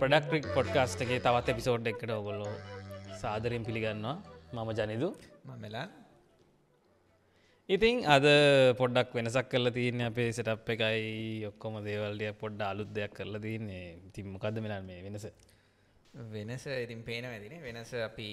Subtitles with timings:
[0.00, 2.52] ප්‍රඩක්ට්‍රික් podcast එකේ තවත් episode එකට ඔගොල්ලෝ
[3.22, 4.16] සාදරයෙන් පිළිගන්නවා.
[4.56, 5.08] මම ජනිදු.
[5.48, 5.86] මමලා
[7.68, 8.26] ඉතින් අද
[8.80, 11.08] පොඩ්ඩක් වෙනසක් කරලා තියන්න අපේ සටප් එකයි.
[11.50, 13.86] ඔක්කොම දේවල්ඩිය පොඩ්ඩ අලුත් දෙයක් කරලා තියන්නේ.
[14.14, 15.26] තිම්මකද මෙලන් මේ වෙනස?
[16.34, 18.28] වෙනස ඉතින් පේන ඇතින වෙනස අපි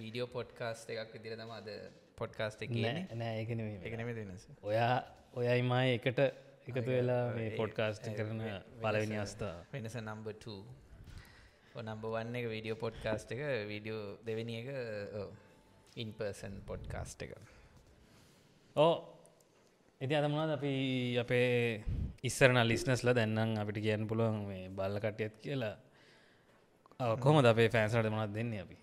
[0.00, 1.72] වීඩියෝ පොඩ්කාස්ට එකක් විදිර තම අද
[2.20, 2.76] පොඩ්කාස්ට එක
[3.22, 4.46] නෑ ඒකන එකනම වෙනස.
[4.62, 4.94] ඔයා
[5.40, 6.20] ඔයයිමයි එකට
[6.66, 8.42] එකතු වෙලා මේ පොඩ්කාස්ට කරන
[8.82, 10.26] පලවෙනි අස්ථා වෙනස නම්බ
[11.80, 14.68] නම්බ වන්න එක වීඩියෝ පොඩ්කාස්ට එක වීඩියෝ දෙවැනි එක
[15.96, 17.32] ඉන්පර්සන් පොඩ්කාස්ට එක.
[18.76, 18.94] ඕ
[20.00, 20.72] ඉති අදමනාද අපි
[21.18, 21.84] අපේ
[22.22, 25.76] ඉස්සරන ලිස්නස්ල දැන්නම් අපිට කියන්න පුළුවන් මේ බල්ල කටයත් කියලා.
[27.18, 28.76] කොම අපේ ෆෑන්සට මනත් දෙන්න අපි?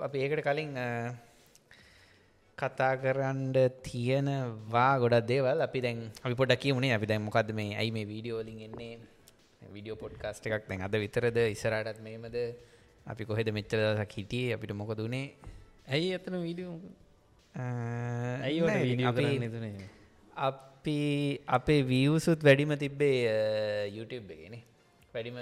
[0.00, 0.72] අපි ඒකට කලින්
[2.58, 5.58] කතා කරන්ඩ තියෙනවා ගොඩක් දේවල්.
[5.66, 8.94] අපි දැන් අපි පොඩ කියමුණේ අපි දැන් මොකක්ද මේ ඇයි මේ වීඩියෝලින් එන්නේ?
[9.72, 11.38] විඩියෝ පොඩ්කාස්ට එකක් දැන් අද විතරද?
[11.56, 12.36] ඉසරටත් මේමද?
[13.06, 14.54] අපි කොහෙද මෙච්චර දසක් හිටියේ?
[14.56, 15.26] අපිට මොකදුනේ
[15.88, 16.76] ඇයි ඇතන වීඩියෝ
[17.54, 18.60] ඇයි
[20.36, 20.98] අපි
[21.48, 23.18] අපේ වියසුත් වැඩිම තිබ්බේ
[23.96, 24.54] YouTube එකන
[25.14, 25.36] වැඩිම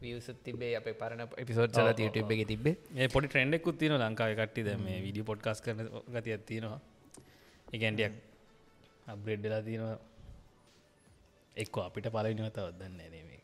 [0.00, 4.70] වියසුත් තිබේ අප පරණ එපිසෝඩ් සල YouTube එක තිබේ ඒ පොඩි ට්‍රෙන්ඩෙක් තින ලංකාව කට්ටිද
[4.78, 5.80] මේ විඩිය පොඩ්කස් කරන
[6.14, 6.78] ගති ඇත්තිනවා
[7.68, 8.14] එකන්ටියක්
[9.06, 9.98] අබ්‍රෙඩ්ඩලා තියෙනවා.
[11.56, 13.38] එක්ක අපිට පලවිනිව තවත්දන්න නේමේ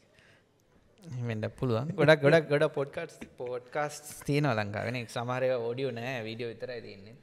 [1.29, 1.89] වෙන්ඩ පුළුවන්.
[1.93, 3.95] ගොඩක් ගොඩක් ගොඩ පොඩ්කට් පෝඩ්කාස්
[4.27, 7.23] තියන ලංකාවෙන සමාරය ෝඩියෝ නෑ වීඩියෝ විතරයි තියන්නෙත්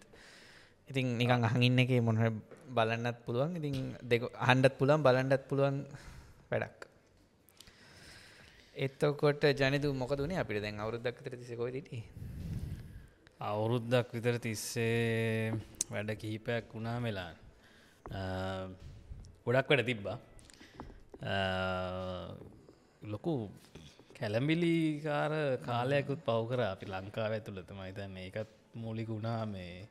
[0.89, 2.17] ඉතින් නිකං අහඟඉන්න එක මොහ
[2.77, 3.51] බලන්නත් පුළුවන්.
[3.59, 5.77] ඉතින් දෙක හන්ඩත් පුළුවන් බලන්ඩත් පුළුවන්
[6.51, 6.92] වැඩක්
[8.75, 11.99] එත්තකොට ජනතු මොකදුනේ අපිට දැන් අවුරුද්දක් තර තිසකොයි දිටි
[13.41, 15.53] අවුරුද්දක් විතර තිස්සේ
[15.89, 17.35] වැඩ කිහිපයක් වුණා මෙලාන්
[19.45, 20.17] ගොඩක් වැඩ තිබ්බා.
[23.03, 23.33] ලොකු
[24.15, 27.79] කැලම්බිලිකාර කාලයකුත් පවකර අපි ලංකාව ඇතුළතම.
[27.81, 29.45] හිතන්න ඒකත් මූලික වුණා.
[29.45, 29.85] මේ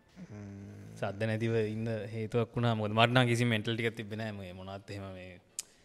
[0.97, 5.41] සද්ධ නැතිව ඉන්න හේතුවක් වුණා මොද මටනා කිසි මෙන්ටල් ටික තිබෙන මේ මොනත් එහෙම මේ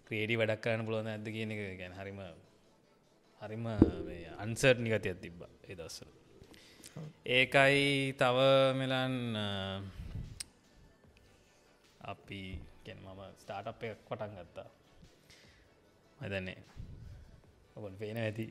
[0.07, 2.19] ක්‍රේඩි වැඩක් කරන්න පුළුවන් ඇද කියන එක ගැන හරිම
[3.41, 3.65] හරිම
[4.37, 6.09] අන්සර් නිගතියක් තිබ්බ ඒ දස්සල
[7.29, 8.37] ඒකයි තව
[8.73, 9.15] මෙලන්
[12.07, 12.41] අපි
[12.87, 14.67] මම ස්ටාටප් එකක් පටන් ගත්තා.
[16.17, 16.57] මදන්නේ
[17.75, 18.45] ඔබන් පේන ඇති.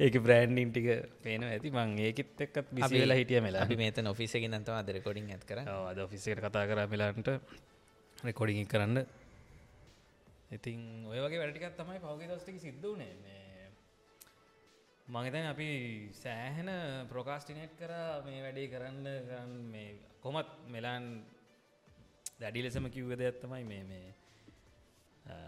[0.00, 0.88] ඒක බ්‍රෑන්ඩින් ටික
[1.22, 1.70] පේන ඇති.
[1.70, 6.40] මං ඒකෙත් එක්කත් බිසිවෙලා හිටිය මෙලා මේත ඔෆිසක නතම අද රෙකොඩින් ඇත් කර අද ඔෆිසේට
[6.40, 7.28] කතා කර මෙලාන්ට.
[8.18, 8.98] රෙකොඩිඟ කරන්න
[10.50, 13.12] ඉතින් ඔය වගේ වැඩටිකත් තමයි පවගේ දස්ටික සිද්ධ වනේ
[15.08, 15.68] මගතන අපි
[16.14, 16.70] සෑහෙන
[17.08, 17.92] ප්‍රකාස්ටිනේට් කර
[18.24, 19.90] මේ වැඩේ කරන්න කරන්න මේ
[20.20, 21.06] කොමත් මෙලාන්
[22.40, 24.08] දැඩි ලෙසම කිව්වද ඇත්තමයි මේ මේ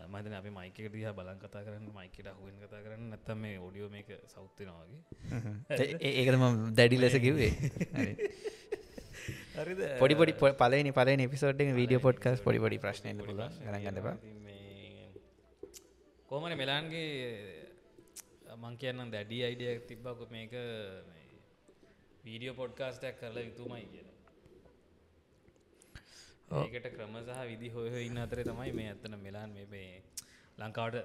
[0.09, 4.11] මදන අපි මයිකට දිහ බලන් කතා කරන්න මයිකට හුවෙන් කතා කරන්න නැත්තම මේ ඔඩියෝ මේක
[4.27, 5.01] සෞත්තිනවාගේ
[6.12, 7.51] ඒකතම දැඩි ලෙස කිව්වේ.
[9.99, 14.17] පොඩි පොඩි පලනි පල නිපිසෝඩ් වීඩියෝ පොඩ්කස් පොඩි පොඩි ප්‍රශ්නය ගන්නවා
[16.32, 17.09] කෝමන මෙලාන්ගේ
[18.54, 20.53] මං කියන්නම් දැඩි අයිඩියක් තිබ්බක මේක
[22.25, 24.16] වීඩියෝ පොඩ්කාස්ටයක් කරලා යුතුමයි කියලා.
[26.60, 29.91] ඒකට ක්‍රම සහ විදි හොය ඉන්න අතරේ තමයි මේ ඇත්තන මෙලාන් මේ
[30.59, 30.97] ලංකාවට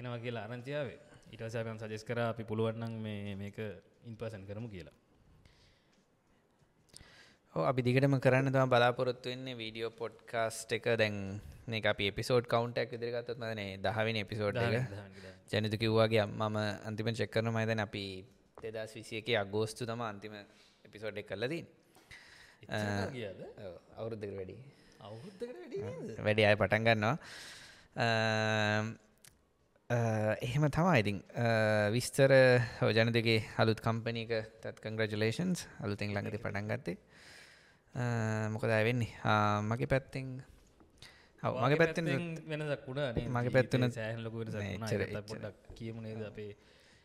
[0.00, 0.98] එනවා කියලා අරංචියාවේ
[1.34, 3.62] ඉටසයපයන් සජෙස් කර අපි පුළුවන්නම් මේ මේක
[4.10, 4.96] ඉන්පසන් කරමු කියලා.
[7.56, 10.86] අපි දිගටම කරන්න තම බලාපොරොත්තු වෙන්නේ වීඩියෝ පොඩ්කාස්ට් එක.
[10.98, 11.16] දැන්
[11.66, 14.58] මේ අපි එපිසෝඩ් කවන්ටක් ඉදිරිගත්තත් මදනේ දහවෙන එපිසෝඩ්
[15.52, 18.04] ජනතු කිව්වාගේ මම අන්තිම චෙක්කරන මයිතන අපි
[18.64, 20.34] දෙදස් විසිය එක අගෝස්තු තම අන්තිම
[20.84, 21.62] එපිසෝඩ් එක් කල්ලදී
[23.94, 24.56] අවුරුද්ධක වැඩි
[26.18, 27.16] වැඩි අය පටන් ගන්නවා.
[30.40, 31.18] එහෙම තමා ඉතින්.
[31.92, 32.32] විස්තර
[32.80, 36.96] හෝජන දෙගේ අලුත් කම්පනීක තත් කංග්‍රජුලේෂන්ස් අලුතින් ළඟති පටන් ගත්තේ.
[38.48, 39.12] මොකද වෙන්නේ?
[39.62, 40.28] මගේ පැත්තිං
[41.42, 42.10] මගේ පැත්තෙන්
[42.48, 44.36] වෙනදක් කුඩා මගේ පැත්තුන සෑහලක
[45.28, 46.50] පොඩක් කියමුණේද අපේ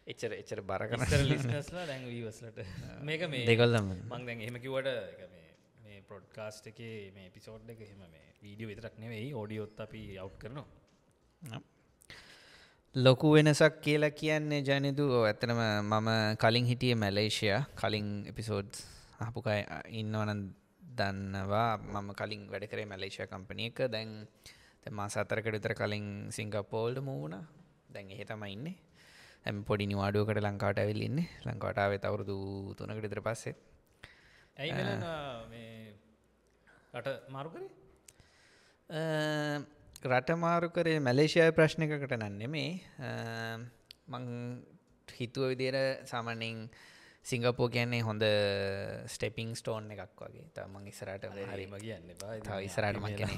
[0.07, 2.60] එච්චර එච්චර බර කර ලිස්නස්ලා දැන් වීවස්ලට
[3.07, 4.92] මේක මේ දෙකොල්ලම මං දැන් එහෙමකිවට
[5.84, 6.84] මේ පොඩ්කාස්ට් එක
[7.16, 11.62] මේ පිසෝඩ් එක එහෙම මේ වීඩියෝ විතරක් නෙවෙයි ඕඩියොත් අපි අව් කරනවා.
[12.95, 17.62] ලොකු වෙනසක් කියලා කියන්නේ ජනිදු ඇතනම මම කලින් හිටිය මැලේෂයා.
[17.75, 18.72] කලින් එපිසෝඩ්
[19.19, 19.62] අහපුකයි
[19.94, 20.42] ඉන්නවන
[20.99, 21.71] දන්නවා.
[21.94, 23.79] මම කලින් වැඩ කරේ මැලේෂය කම්පනය එක.
[23.95, 24.09] දැන්
[24.99, 26.05] මා සතරකට විතර කලින්
[26.38, 27.38] සිංගපෝල්ඩ මූුණ
[27.94, 28.75] දැන් එහෙ තම ඉන්නේ.
[29.45, 31.19] ඇම පොඩි නිවාඩුවකට ලංකාට ඇවිල් ඉන්න.
[31.47, 32.38] ලංකාටාව තවරුදු
[32.77, 33.55] තුනකට ඉතර පස්සේ.
[34.57, 34.71] ඇයි
[36.94, 37.69] රට මාරුකරේ
[40.11, 42.69] රටමාරු කරේ මැලේෂයාය ප්‍රශ්නයකට නන්නෙමේ
[44.07, 44.25] මං
[45.07, 45.75] හිතුව විදිර
[46.11, 46.57] සාමනින්
[47.27, 48.24] සිංගපෝ කියන්නේ හොඳ
[49.13, 50.45] ස්ටෙපිං ස්ටෝන් එකක් වගේ.
[50.56, 52.06] තමන් ඉස්සරට හරිම කියන්න
[53.19, 53.35] කෙනෙ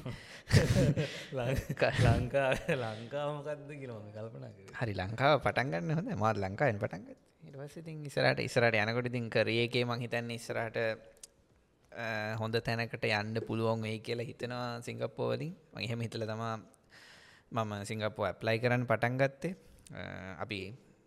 [2.06, 2.50] ලංකා
[2.84, 4.46] ලංකාමකක්ද කියලම කල්පන
[4.80, 7.08] හරි ලංකාව පටන්ගන්න හොඳ මාත් ලංකාවෙන් පටන්ග
[7.50, 10.78] ඉටවසිතින් ඉස්සරට ඉස්සරට යනකොට ඉතින් කරයකේ මං හිතන්න ඉස්සරට
[12.42, 16.56] හොඳ තැනකට යන්න පුළුවන් වෙයි කියලා හිතනවා සිංගප්පෝවලින් මං එහෙම හිතල තමා
[17.52, 19.54] මම සිංගප්පෝ ඇප්ලයි කරන්න පටන් ගත්තේ.
[20.44, 20.60] අපි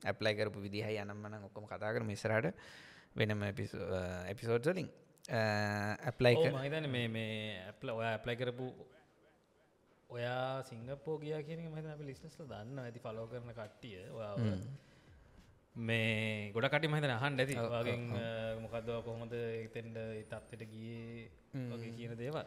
[0.03, 2.55] ඇප්ලයි කරපු විදිහයි යනම්මන ඔක්කොම කතා කර මිසරට
[3.17, 3.43] වෙනම
[4.29, 4.89] එපිසෝඩ්සලින්
[5.31, 7.35] ඇප්ලයි මහිතන මේ මේ
[7.65, 8.67] ඇප්ල ඔය ඇප්ලයි කරපු
[10.11, 14.35] ඔයා සිංගපෝ ගියා කියන මහිත අපි ලිස්නස්ල දන්න ඇති පලෝ කරන කට්ටිය ඔයා
[15.79, 17.55] මේ ගොඩකට මහිතන අහන් ඇති.
[17.75, 18.03] වගෙන්
[18.61, 21.31] මොකක්දව කොහොමද එතෙන්ට තත්වට ගියේ
[21.71, 22.45] වගේ කියන දේවල්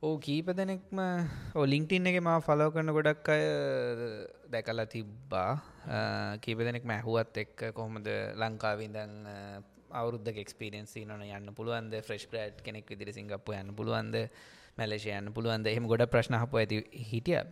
[0.00, 0.98] ඕ කීප දෙනෙක්ම
[1.58, 3.42] ඔලිංටින් එක මා ෆලෝ කරන ගොඩක් අය
[4.52, 5.58] දැකලා තිබ්බා.
[6.38, 8.06] කීප දෙනෙක් මැහුවත් එක්ක කොහොමද
[8.38, 9.14] ලංකාවිදන්
[9.90, 11.96] අවුරුද්ධ එක්ස්පිරෙන්සි නොන යන්න පුළුවන්ද?
[12.06, 14.14] ෆ්‍රෙස්් ග්‍රඩ් කෙනෙක් විදිරි සිංගප්පු යන්න පුළුවන්ද?
[14.78, 15.66] මැලේෂය යන්න පුළුවන්ද?
[15.66, 16.78] එහෙම ගොඩ ප්‍රශ්නහපු ඇති
[17.10, 17.42] හිටිය.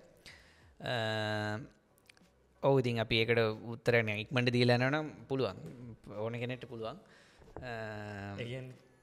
[2.62, 3.42] ඔවුතින් අපි ඒකට
[3.74, 5.58] උත්තරන ඉක්මට දීලනනම් පුළුවන්.
[6.14, 7.02] ඕන කෙනෙට පුළුවන්.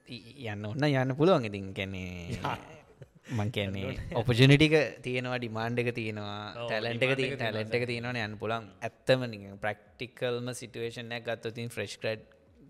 [0.08, 1.44] යන්න ඔන්න යන්න පුළුවන්.
[1.50, 2.80] ඉතින් කැනේ
[3.26, 8.18] මං කියන්නේ ඔපජනිටික තියෙනවා ඩිමාන්්ඩ එක තියෙනවා ටැලන්ට එක තිය ටැලන්ට එක තියෙනවන.
[8.18, 9.22] යන්න පුළන් ඇත්තම
[9.62, 12.26] ප්‍රක්ටිකල්ම සිටුවේෂනයක් ගත්තතින් ෆ්‍රෙස්් ග්‍රඩ්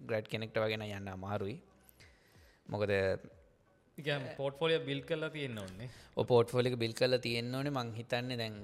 [0.07, 1.59] ග්‍රඩ් කෙනෙක්ට වගෙන යන්න අමාරුයි.
[2.69, 2.93] මොකද
[4.39, 5.91] පෝට්ෆෝලිය බිල් කල්ලා තියෙන්න ඕන්නේ
[6.25, 7.71] පෝට්ෆෝලික බිල් කල්ල තියෙන්න ඕනේ.
[7.73, 8.57] මං හිතන්නේ දැන්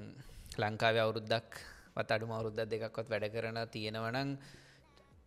[0.59, 1.61] ලංකාව අවුරුද්දක්
[1.97, 4.37] වත් අඩුම අවුරුද්දක් දෙකක්වත් වැඩ කරන තියෙනවනං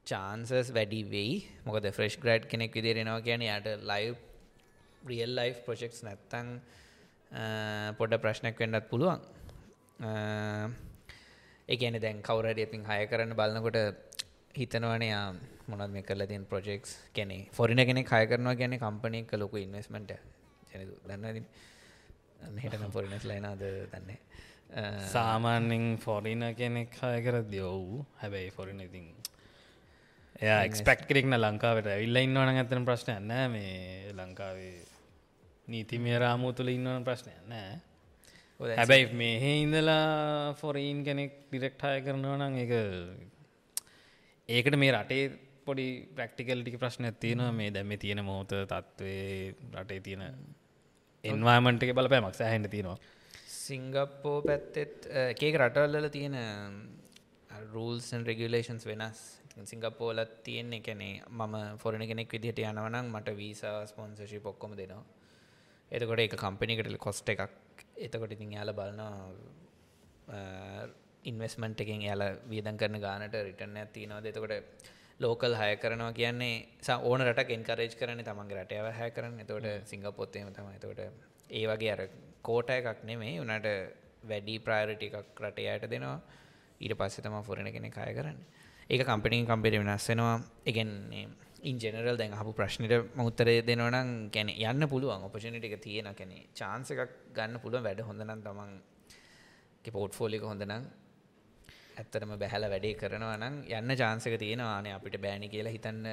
[0.07, 1.35] චාන්සස් වැඩි වෙයි.
[1.65, 4.15] මොකද ෆ්‍රෙස්් ග්‍රඩ් කෙනෙක් විදිරෙනවා කියන යට ලයිව්
[5.03, 6.49] රියල් ලයි් ප්‍රොජෙක්ස් නැත්තං
[7.97, 9.19] පොඩ ප්‍රශ්නයක් වෙන්නත් පුළුවන්.
[11.69, 13.79] එකන දැන් කවරට එපින් හය කරන්න බලන්නකොට
[14.55, 15.25] හිතනවනයා
[15.67, 20.13] මොනත් මේ කල තින් ප්‍රොජෙක්ස් කැනෙ ෆොරින කෙනෙ කය කරනවා ගැන කම්පනය ලොකු ඉන්වස්මට
[21.05, 21.45] දන්න
[22.59, 24.19] හටන ෆොරිනස් ලයිනාද දන්නේ
[25.13, 29.07] සාමාන්‍යෙන් ෆොරින කෙනෙක් හය කර දයවූ හැබැයි ෆොරින ඉතින්
[30.35, 33.47] එයා එක්ස්පෙක්් කෙරෙක්න ලංකාවට ඇවිල්ල ඉන්නවන ඇතන ප්‍රශ්නය නෑ.
[33.49, 34.73] මේ ලංකාවේ
[35.67, 37.75] නීතිමිය රාමූ තුළ ඉන්නවන ප්‍රශ්නය නෑ.
[38.59, 42.73] හැබැයි මෙහෙ ඉඳලා ෆොරීන් කෙනෙක් ඩිරෙක්ටාය කරනවා නම් එක
[44.49, 45.23] ඒකට මේ රටේ
[45.65, 47.51] පොඩි ප්‍රක්ටිකල්ටික ප්‍රශ්න තියෙනවා.
[47.51, 50.23] මේ දැම තියෙන මෝත තත්ත්වේ රටේ තියෙන
[51.23, 52.97] එන්වාමන්ට එක බලපෑමක් සෑහන්ට තියෙනවා.
[53.59, 56.37] සිංගප්පෝ පැත්තෙත් එකක රටවල්ල තියෙන
[57.71, 59.23] රූල්සන් රෙගුලේෂන්ස් වෙනස්.
[59.63, 65.22] සිංගප්පෝලත් තියෙන්නේ කැනේ මම ෆොරණ කෙනෙක් විදිහට යනවනම් මට වීසා ස්පොන්සශි පොක්කොම දෙනවා
[65.93, 67.41] එතකොට එක කම්පිනිකට කොස්ට එකක්.
[67.97, 69.13] එතකොට ඉතින් යාල බලනවා
[71.23, 74.53] ඉන්වස්මන්ට් එකෙන් යාල වියදන් කරන ගානට රිටර්න ඇතිනවද එතකොට
[75.19, 76.55] ලෝකල් හය කරනවා කියන්නේ
[77.01, 79.39] ඕන රට එන්කරේජ් කරන තමන්ගේ රටයව හැ කරන්න.
[79.39, 81.01] එතකොට සිංගපොත්තේම තම එතකොට
[81.51, 82.01] ඒ වගේ අර
[82.41, 83.69] කෝට එකක් නෙමේ උනට
[84.23, 86.17] වැඩි ප්‍රායරිටි එකක් රටයායට දෙනවා.
[86.81, 88.39] ඊට පස්සේ තම ෆොරෙන කෙනෙ කය කරන්න.
[88.89, 90.35] ඒක කම්පිනිින් කම්පිට වෙනස්සෙනවා
[90.65, 91.25] එකන්නේ
[91.63, 96.91] ඉන් ජෙනරල් දැන් හපු ප්‍රශ්නයට මුත්තරය දෙනවනම් ගැන යන්න පුළුවන් ඔපෂනිට එක තියෙන කැනෙ චාන්ස
[96.93, 98.73] එකක් ගන්න පුළුව වැඩ හොඳනම් තමන්
[99.91, 100.83] පෝට් ෆෝලික හොඳනම්
[101.95, 106.07] ඇත්තරම බැහැල වැඩේ කරනවා නම් යන්න චාන්සක තියෙනවාන අපිට බෑනි කියලා හිතන්න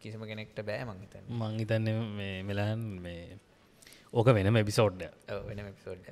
[0.00, 3.38] කිසිම කෙනෙක්ට බෑ මංහිතන්න මංහිතන්න මේ මෙලහන් මේ
[4.14, 5.02] ඕක වෙනම එපිසෝඩ්ඩ
[5.48, 6.08] වෙන එපිසෝඩ්ඩ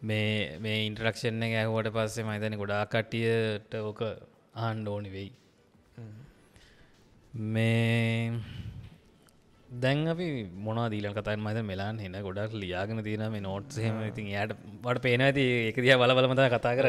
[0.00, 4.04] මේ මේ ඉන්ටරක්ෂණ එක ඇහුවට පස්සේ මහිතන ගොඩා කට්ටියට ඕක
[4.60, 5.32] ආණ්ඩ ඕනි වෙයි
[7.34, 8.40] මේ
[9.68, 10.26] දැන් අපි
[10.56, 15.02] මොන දීල කතයි මත මෙලාන් හෙන ගොඩක් ලියාගෙන තියන මේ නෝට් හෙම ඉතින් යට වට
[15.02, 16.86] පේන ඇති එකදිය බලබලමත කතා කර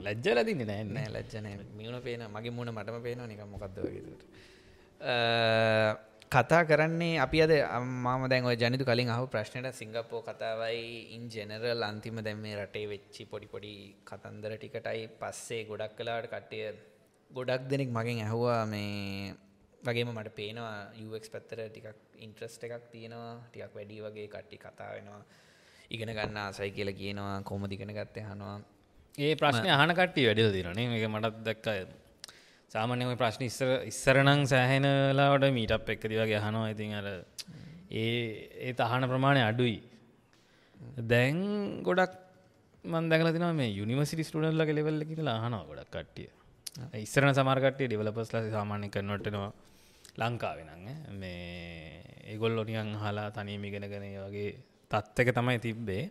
[0.00, 4.02] ලැජ්ජ ලදින්න නෑ ලජ්ජන මියුණ පේන මගේ මුණ මටම පේන නික මොකක්ද වගේ
[6.32, 10.82] කතා කරන්නේ අපි අද අම්මාම දැන් ජනිතු කලින් අහු ප්‍රශ්නයට සිංගප්පෝ කතාවයි
[11.14, 13.72] ඉන් ජෙනරල් අන්තිම දැන් මේ රටේ වෙච්චි පොඩි පොඩි
[14.04, 16.66] කතන්දර ටිකටයි පස්සේ ගොඩක් කලාට කට්ටිය
[17.34, 19.34] ගොඩක් දෙනෙක් මගෙන් ඇහුවා මේ
[19.82, 21.88] වගේම මට පේනවා යුක් පැත්තර ටිකක්
[22.18, 25.22] ඉන්ට්‍රස්ට එකක් තියෙනවා ටිකක් වැඩි වගේ කට්ටි කතා වෙනවා.
[25.90, 28.56] ඉගෙන ගන්න ආසයි කියලා කියනවා කොම දිගෙන ගත්තේ හනවා
[29.18, 31.76] ඒ ප්‍රශ්නය අහන කට්ටි වැඩිල දිරනේ එක මටත් දක්කය
[32.70, 37.08] සාමාන්‍යම ප්‍රශ්න ඉස්සර ඉස්සරනං සෑහෙනලාවට මීටප් එක්කති වගේ හනවා ඉතින් අර
[37.94, 38.14] ඒ
[38.62, 39.76] ඒ අහන ප්‍රමාණය අඩුයි.
[41.10, 41.36] දැන්
[41.82, 42.14] ගොඩක්
[42.84, 46.30] මන් දැකල තින මේ යුනිවසිටි ස්ටඩල්ල ලෙවල්ල කියලා අහනවා ගොඩක් කට්ටිය
[47.00, 49.50] ඉස්සරන සමාර්කට්ටිය ඩිවලපස්ල සාමාන්‍ය කරනොටනවා
[50.16, 50.88] ලංකාවෙනං
[51.20, 52.02] මේ
[52.32, 54.50] ඒගොල්ලොනියන් හලා තනීම ඉගෙනගෙන වගේ
[54.90, 56.02] තත්ත්ක තමයි තිබ්බේ.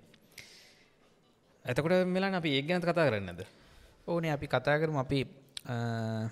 [1.65, 3.41] ඇතකොට මෙලා අපි ඒ ගැනත කතා කරන්නද?
[4.07, 4.97] ඕනේ අපි කතා කරම.
[4.97, 5.19] අපි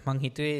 [0.05, 0.59] මං හිතුවේ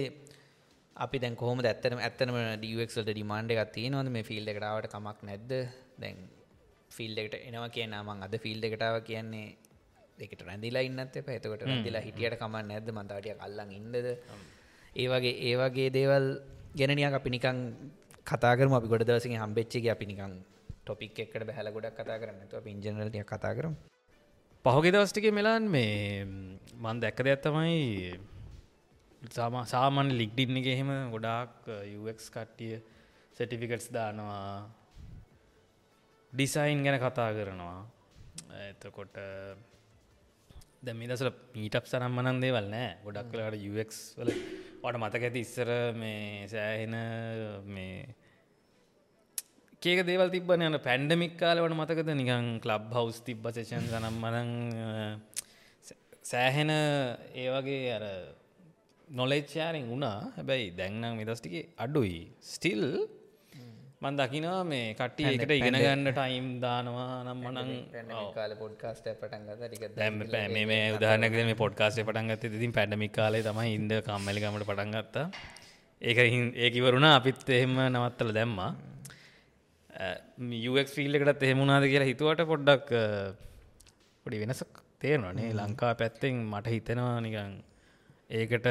[0.95, 4.07] අපි දැන් කොහොම ඇත්තන ඇත්තනම ඩක්ට ඩිමාන්ඩ එකක් තියෙනවද?
[4.09, 5.51] මේ ෆිල්ඩ එකටාවට කමක් නැද්ද?
[5.99, 6.17] දැන්
[6.91, 9.47] ෆිල්ඩ එකට එනවා කියන මං අද ෆිල්ඩ එකටාව කියන්නේ
[10.21, 11.29] දෙකට රැඳිලා ඉන්නත් එප.
[11.37, 12.89] එතකොට රැඳිලා හිටියට කමක් නැද්ද?
[12.97, 13.95] මන්තාටිය කල්ලන් ඉන්නද?
[14.93, 16.25] ඒ වගේ ඒ වගේ දේවල්
[16.75, 17.59] ගැනනියක් අපි නිකං
[18.27, 20.33] කතාකරම අපි ගොඩ දවසිගේ හම්බෙච්චගේ අපි නිකං
[20.81, 22.49] ටොපික් එකට බැහල ගොඩක් කතා කරන්න.
[22.49, 23.73] තු පින්ජනලටිය කතා කරම්.
[24.65, 26.25] පහුගේ දවස්ටික මෙලාන් මේ
[26.75, 27.79] මන් දැක්ක දෙයක් තමයි
[29.21, 32.81] සාමා සාමන් ලික්ඩින්න එක එහෙම ගොඩාක් යුක් කට්ටිය
[33.35, 34.69] සටිෆිකට්ස් දානවා.
[36.33, 37.79] ඩිසයින් ගැන කතා කරනවා.
[38.69, 39.17] එතකොට
[40.83, 42.89] දැමි දසල මීටප් සනම් මනන් දේවල් නෑ.
[43.05, 44.31] ගොඩක් කලට යුක් වල
[44.83, 46.95] වට මතක ඇති ඉස්සර මේ සෑහෙන
[47.75, 48.15] මේ
[49.83, 52.09] කේක දේවල් තිබන යන පැන්ඩමික් කාලවට මතකද?
[52.21, 54.49] නිකං කලබ් හවස් තිබ්බ සේෂන් සනම් මනං
[56.31, 58.05] සෑහෙන ඒ වගේ අර
[59.07, 60.33] නොලෙච්චාරෙන් වුණා.
[60.37, 62.21] හැබැයි දැන්නම් මෙදස්ටික අඩුයි.
[62.53, 62.85] ස්ටිල්
[64.01, 67.71] මන් දකිනවා මේ කට්ටිය එකට ඉගෙන ගන්න ටයිම් දානවා නම් මනං
[68.33, 70.15] කාල පොඩ්කාස්ට පටන් ටික දැම්
[70.51, 75.25] මේ මේ උදාහනක මේ පොඩ්කාස්ේ පටන්ගත ඉතින් පැඩමික් කාලේ තමයි ඉන්ද කම්මලිකමට පටන්ගත්තා
[76.01, 76.19] ඒක
[76.59, 78.71] ඒකිවරුණ අපිත් එහෙම නවත්තල දැම්මා.
[80.57, 82.89] යුක් ෆිල්ල එකටත් එහෙමුණනාද කියලා හිතුවට පොඩ්ඩක්
[84.25, 84.63] පොඩි වෙනස
[84.99, 87.53] තේරනේ ලංකා පැත්තෙන් මට හිතෙනවා නිකං
[88.31, 88.67] ඒකට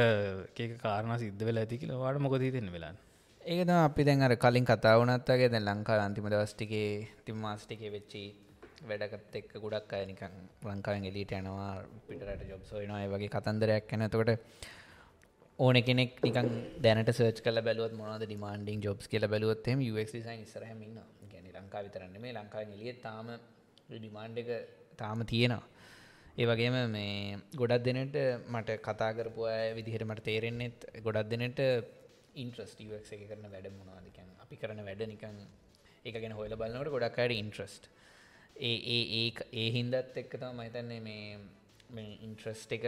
[0.59, 2.99] ඒක කාරණ සිද්ධ වෙලා ඇති කියලා වාට මොකද හිතෙන වෙලාන්න
[3.43, 8.23] ඒකද අපි දැන් අර කලින් කතා වනත්තාගේ දැන් ලංකා අන්තිම දවස්ටිකේ තිම්මාස්ටිකේ වෙච්චි
[8.83, 11.71] වැඩකත් එක්ක ගොඩක් අය නිකන් ලංකාවෙන් එලියට යනවා
[12.07, 14.31] පිටරට ජොබ් සොයනවා ඒ වගේ කතන්දරයක් ගැන එතකොට
[15.59, 20.41] ඕන කෙනෙක් නිකන් දැනට සර්ච් කල බැලුවත් මොනවද ඩිමාන්ඩින් ජොබ්ස් කියලා බැලුවොත් එහෙම UX design
[20.41, 21.09] ඉස්සරහම ඉන්නවා.
[21.31, 23.31] කියන්නේ ලංකාව විතරක් නෙමෙයි ලංකාවෙන් එළියේ තාම
[23.91, 24.51] ඩිමාන්ඩ් එක
[24.97, 25.65] තාම තියෙනවා.
[26.39, 31.65] ඒ වගේම මේ ගොඩක් දෙනට මට කතා කරපු අය විදිහට මට තේරෙන්නෙත් ගොඩක් දෙනට
[32.35, 34.39] ඉන්ට්‍රස්ට UX එක කරන වැඩ මොනවද කියන්නේ?
[34.41, 35.41] අපි කරන වැඩ නිකන්
[36.05, 37.91] ඒක ගැන හොයලා බලනකොට ගොඩක් අයට ඉන්ට්‍රස්ට්
[38.61, 41.39] ඒ ඒ ඒ ඒ හින්දත් එක්ක තමයි මම හිතන්නේ මේ
[41.91, 42.87] මේ ඉන්ට්‍රස්ට් එක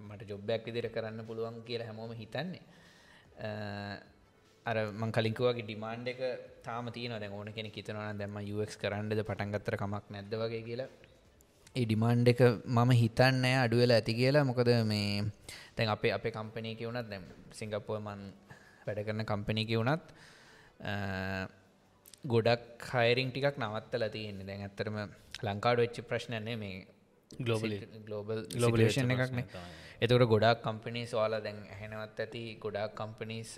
[0.00, 2.62] මට ජොබ්බයක් විදිහට කරන්න පුළුවන් කියලා හැමෝම හිතන්නේ.
[4.66, 6.22] අර මං කලින්කුවගේ ඩිමාන්ඩ් එක
[6.62, 7.20] තාම තියෙනවා.
[7.20, 10.88] දැන් ඕන කෙනෙක් හිතනවා නම් දැන් මම UX කරන්නද පටන් ගත්තට කමක් නැද්ද වගේ කියලා.
[11.76, 12.40] ඒ ඩිමාන්ඩ් එක
[12.76, 14.44] මම හිතන්නේ අඩු වෙලා ඇති කියලා.
[14.44, 15.24] මොකද මේ
[15.76, 18.22] දැන් අපේ අපේ කම්පැනි එකේ වුණත් දැන් සිංගප්පුවේ මං
[18.86, 20.06] වැඩ කරන කම්පැනි එකේ වුණත්
[22.34, 24.46] ගොඩක් හයරින් ටිකක් නවත්තලා තියෙන්නේ.
[24.50, 24.98] දැන් ඇත්තටම
[25.46, 26.76] ලංකාවට වෙච්ච ප්‍රශ්න නේ මේ
[27.30, 27.74] ගලෝබල
[28.06, 29.46] ගලෝබල් ගලෝබලේෂන් එකක් නේ.
[30.02, 33.52] එතකොට ගොඩක් කම්පිනිස් වාලා දැන් ඇහෙනවත් ඇති ගොඩක් කම්පිනිස්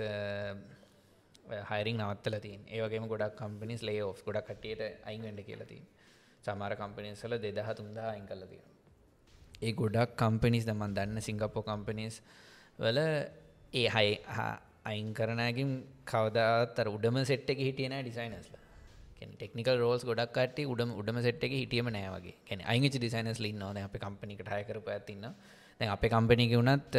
[1.71, 5.85] හයිරිං නවත්තල තින් ඒවගේම ගොඩක් කම්පිනිස් ලේ ගොඩක් කටියට අයින්ගඩ කියලතින්
[6.45, 8.69] සමාර කම්පිනිස්වල දෙදහ තුන්දා අයින් කල තියෙන
[9.63, 12.23] ඒ ගොඩක් කම්පිනිස් දමන් දන්න සිංගප්පෝ කම්පිනිස්
[12.79, 12.99] වල
[13.73, 14.11] ඒ හයි
[14.89, 15.71] අයින් කරනකින්
[16.07, 18.57] කවදාතර උඩම සෙට් එක හිටියන ඩිසයිනස්ල
[19.33, 23.81] ටෙක්නිකල් රෝල්ස් ගොඩක් කට උඩම උඩම සෙට් එක හිටියම නෑවගේ කැන අයිංච ඩිසයිනස් ලින්න න
[23.81, 25.27] අප කම්පනිකට හයකරපු ඇතින්න
[25.81, 26.99] දැන් අපේ කම්පනික වුණත්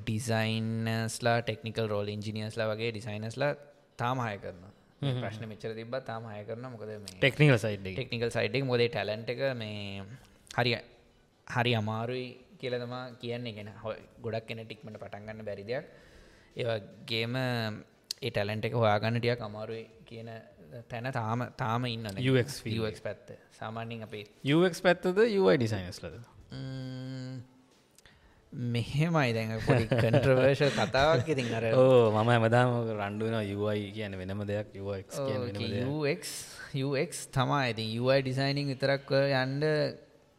[0.00, 3.52] ඩිසයින්ස්ලා ටෙක්නිකල් රෝල් ඉංජිනියස්ලා වගේ ඩිසයිනස්ලා
[3.98, 4.62] තාම හය කරන
[5.02, 9.42] ප්‍රශ්න මෙචර තිබ තාම හය කරන මොකද ටෙක්නිකල් සයිඩ් ටෙක්නිකල් සයිඩ් මොදේ ටලන්ට එක.
[9.54, 10.04] මේ
[10.50, 10.72] හරි
[11.46, 12.26] හරි අමාරුයි
[12.60, 13.52] කියල තම කියන්නේ.
[13.52, 13.70] ගෙන
[14.20, 15.86] ගොඩක් කෙන ටික්මට පටන්ගන්න බැරි දෙයක්
[16.56, 20.30] ඒවගේම ඒ ටැලන්ට එක හොයාගන්න ටියක් අමාරුයි කියන
[20.88, 23.32] තැන තාම තාම ඉන්න UX පැත්ත.
[23.52, 26.14] සාමාන්‍යින් අපේ UX පැත්තද UI ඩිසයිනස්ලද
[28.52, 34.76] මෙහෙමයි දැන් පොඩි කන්ට්‍රවර්ෂ කතාවක් ඉතින් අර ඕ මම හැමදාම රණ්ඩුවන UI කියන වෙනම දෙයක්
[34.84, 35.20] UX
[36.82, 39.64] UX තමා ඉතින් UI ඩිසයිනිං විතරක් යන්ඩ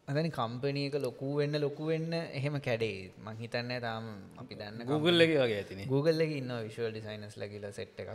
[0.08, 3.10] අතනි කම්පනයක ලොකු වෙන්න ලොකු වෙන්න එහෙම කැඩේ.
[3.18, 4.06] මං හිතන්න තාම
[4.36, 8.10] අපි දන්න Google එක වගේ ඇතින Google එක ඉන්න විශවල් ඩිසයිනස් ලකිල සෙට් එකක්.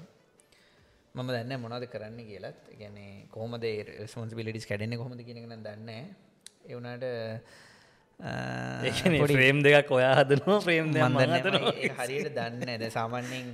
[1.16, 2.98] මම දන්න මොනද කරන්න කියලත් ගැන
[3.30, 5.90] කොහමද රස්පොන්සිබිලිටිස් කැඩෙන කොමද කියනගෙන දන්න
[6.66, 7.06] එවුනාට
[9.34, 10.94] ්‍රේම් දෙකක් ඔයා හදනවා ප්‍රේම්
[11.98, 13.50] හරියට දන්න ඇද සාමාන්‍යෙන්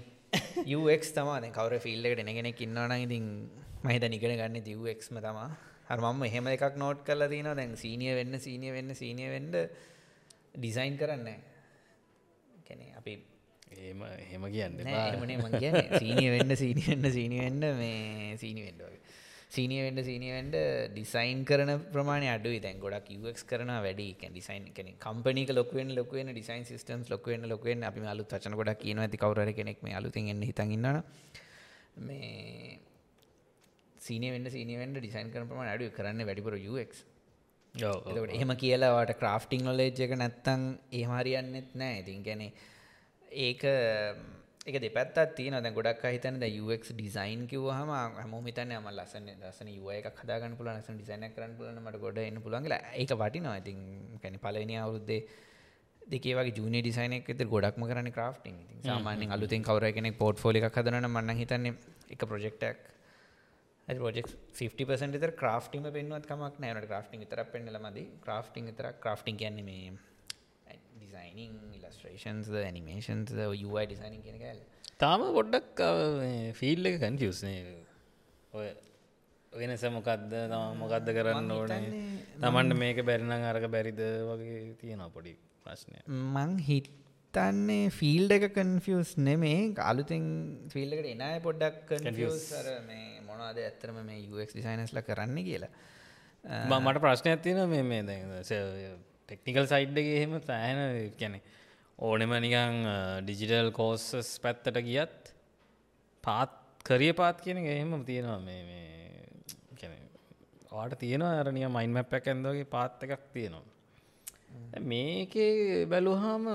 [0.72, 3.32] UX තමාන කවර ෆිල්ලකට එනගෙන කින්නවන ඉතින්
[3.84, 5.50] මහිත නිගෙන ගන්න දක්ම තමා
[5.88, 9.56] හරමම එහෙම එකක් නෝට් කරලා තින දැන් සීනිය වෙන්න සීනිය වෙන්න සීනිය වෙන්ඩ
[10.56, 11.30] ඩිසයින් කරන්න
[12.64, 13.16] කැනෙ අපි
[13.82, 19.06] ඒම හෙම කියන්න එමනේ මං කිය සීනිය වෙන්න සීනියන්න සීනිවෙන්ඩ මේ සීනි වෙන්ඩුවගේ
[19.50, 20.56] සීනිය වෙන්ඩ සීනිවෙන්ඩ
[20.92, 22.60] ඩිසයින් කරන ප්‍රමාණය අඩුයි.
[22.60, 24.08] දැන් ගොඩක් ක් කරන වැඩි.
[24.24, 29.18] ඩිසයින් කෙන කම්පනික ලොකුවෙන් ලොකුවෙන් ඩිසයින් සිස්ටම් ලොකුවෙන් ලොකුවෙන් අපි අලු චන ගොඩක් කියන ඇති
[29.18, 31.04] කවර කෙනෙක් මේ අලුතින් එන්න හිතන්න
[32.00, 32.80] මේ
[34.06, 35.92] සීනිය වෙන්න සීනිය වෙන්න ඩිසයින් කරන ප්‍රමාණය අඩුයි.
[35.92, 37.04] කරන්න වැඩිපුර UX.
[37.76, 42.02] එතකොට එහෙම කියලාවට ක්‍රාෆ්ටිං නොලේජ් එක නැත්තං ඒහරියන්නෙත් නෑ.
[42.02, 42.44] ඉතින් ගැන
[43.40, 43.64] ඒක
[44.66, 49.74] එක දෙපත් තින ද ගොඩක් හිතන UX ඩිසයින් කිව හම හම හිතන ම ලසන දසන
[49.94, 53.58] එක හදාගන්න පුල ලස ඩිසයින කරන්න පුලන මට ගොඩ එන්න පුළන්ගල ඒක වටිනවා.
[53.58, 53.78] ඉතින්
[54.22, 55.22] කැන පලවෙනි අවුරුද්දේ
[56.02, 61.08] දෙකේවගේ ජන ඩිසයින එක ගොඩක්ම කරන ක්‍රාෆ්ටිං සාමානෙන් අලුතින් කවර කෙනෙ පෝට් ෆෝලි එකක් හදන
[61.08, 61.78] මන්න හිතන්නේ
[62.10, 62.95] එක ප්‍රජෙක්ටක්
[63.88, 68.06] රෝජෙක් 50 තර ක්‍රාෆ්ටිම පෙන්වත් කමක් නෑනට ක්‍රාෆ්ටිං තර පෙන්නල මද.
[68.22, 69.92] ක්‍රාෆ්ටිං තර ක්‍රාෆ්ටිං කියන්නේ මේ
[70.96, 73.36] designing illustrations animations
[73.68, 74.60] UI designing කියන කෑල
[74.98, 75.86] තාම ගොඩ්ඩක්
[76.54, 77.62] ෆිල් එක කන්ෆියස්නේ
[78.54, 78.68] ඔය
[79.54, 81.82] වෙනස මොකක්ද තම මොකක්ද කරන්න ඕනේ?
[82.42, 84.02] තමන්ට මේක බැරිනං අරක බැරිද?
[84.32, 86.58] වගේ තියෙන පොඩි ප්‍රශ්නය මං
[87.38, 90.26] හිතන්නේ ෆිල්ඩ එක කන්ෆියස් නෙමේ අලුතින්
[90.72, 95.72] ෆිල්ලකට එනය පොඩ්ඩක් කන්ෆියස් අර මේ මොනවාද ඇත්තරම මේ UX ඩිසයිනස්ල කරන්න කියලා.
[96.80, 98.02] මට ප්‍රශ්නයක් තියෙන මේ
[99.28, 100.82] ටෙක්නිකල් සයිඩ්ඩගේ එහෙම සෑහන
[101.20, 101.42] කැනෙ
[102.00, 102.82] ඕනෙම නිකං
[103.24, 105.32] ඩිජිටල් කෝස්සස් පැත්තට ගියත්
[106.24, 108.84] පාත් කරිය පාත් කියන එහෙම තියෙනවා මේ
[110.72, 113.75] වාට තියෙනවා අරනිය මයින් මැප් එක ඇන්දගේ පාත් එකක් තියෙනවා
[114.92, 116.46] මේකේ බැලුහාම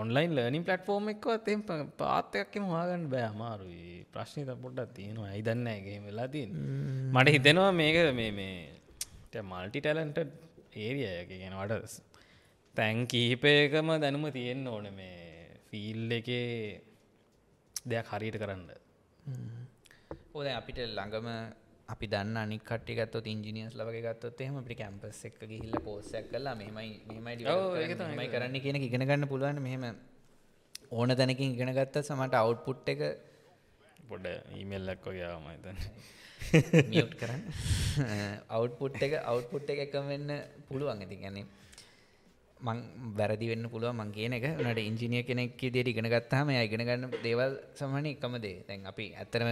[0.00, 1.62] ඔන්ලයින් ලර්නිින් පලට්ෆෝර්ම් එක්වත් එම
[2.02, 3.82] පාත්තයක්කම හගන්න බෑ අමාරුයි.
[4.14, 5.28] ප්‍රශ්නත පොඩ්ඩක් තියෙනවා.
[5.34, 6.50] අයිදන්න ඇගේ වෙලා තින්
[7.14, 10.18] මට හිතෙනවා මේක මේ මේ මල්ටි ටැලන්ට
[10.76, 11.94] ඒරියයක ගෙනවට
[12.74, 15.14] තැන් කීපයකම දැනුම තියෙන්න්න ඕන මේ
[15.68, 16.80] ෆිල් එකේ
[17.90, 18.66] දෙයක් හරියට කරන්න.
[20.34, 21.28] ඕද අපිට ළඟම
[21.88, 26.54] අපි දන්න අනි කට ගත් ඉංජිනියස් ලගේ ගත්තොත් එහම අපි කැම්පස් එක් හිල්ල පෝසක් කලා
[26.54, 27.46] මෙමයි මෙමයි
[28.16, 29.60] මයි කරන්න කියන ඉගෙන ගන්න පුළුවන්.
[29.60, 29.84] මෙහෙම
[30.90, 33.02] ඕන දැනකින් ඉගෙන ගත්ත සමට අවුට්පුට් එක
[34.08, 34.26] පොඩ
[34.56, 35.78] ඊමෙල්ලක් වගේ ආමයිතන්න
[36.90, 37.42] මියට් කරන්න.
[38.56, 40.34] අවුට්පුට් එක අවුට්පුට් එක එකම වෙන්න
[40.68, 40.98] පුළුවන්.
[40.98, 41.46] ඇති ගැනේ
[42.58, 42.78] මං
[43.14, 44.44] වැරදි වෙන්න පුළුව මං කියන එක.
[44.56, 48.64] නට ඉංජිනිය කෙනෙක් දේට ඉගෙන ගත්තාම ඉගෙන ගන්න දේවල් සමහන එකම දේ.
[48.66, 49.48] දැන් අපි ඇත්තරම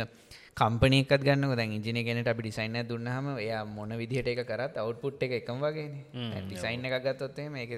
[0.55, 5.33] කම්පනයකත් ගන්න දැන් ඉජින කෙනට අපි ඩිසයින්න දුන්නහම එයා මොන විදිහට එක කරත් අවුට්පුට් එක
[5.39, 5.89] එකම වගේ
[6.41, 7.71] ඩිසයින් එක ගත්තොත්තේ මේක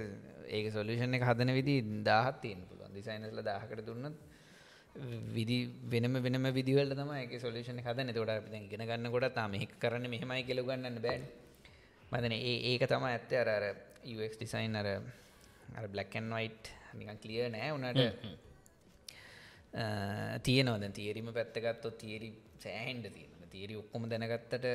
[0.48, 2.92] ඒක සොල්ලිෂන් එක හදන විදි දාහත් තියෙන පුළුවන්.
[2.92, 4.14] ඩිසයිනස්ල දාහකට දුන්නත්
[5.30, 9.74] විදි වෙනම වෙනම විදිවල තම එක සොලිෂන හදන තොට අපි ඉගෙන ගන්න කොට තාම එක්
[9.78, 11.26] කරන්න මෙහෙමයි කෙලගන්නන්න බෑන්.
[12.12, 13.32] මදන ඒ ඒක තම ඇත්ත.
[13.34, 13.64] අර අර
[14.06, 14.88] UX ඩිසයින් අර
[15.74, 18.00] අර බ්ලක්කන් වයිට් නිකන් කලිය නෑ උනට.
[20.42, 24.66] තියනවද තේරීම පැත්තගත්තො තේරි සෑහන්ඩ තියෙන තේරි ඔක්කොම දැනගත්තට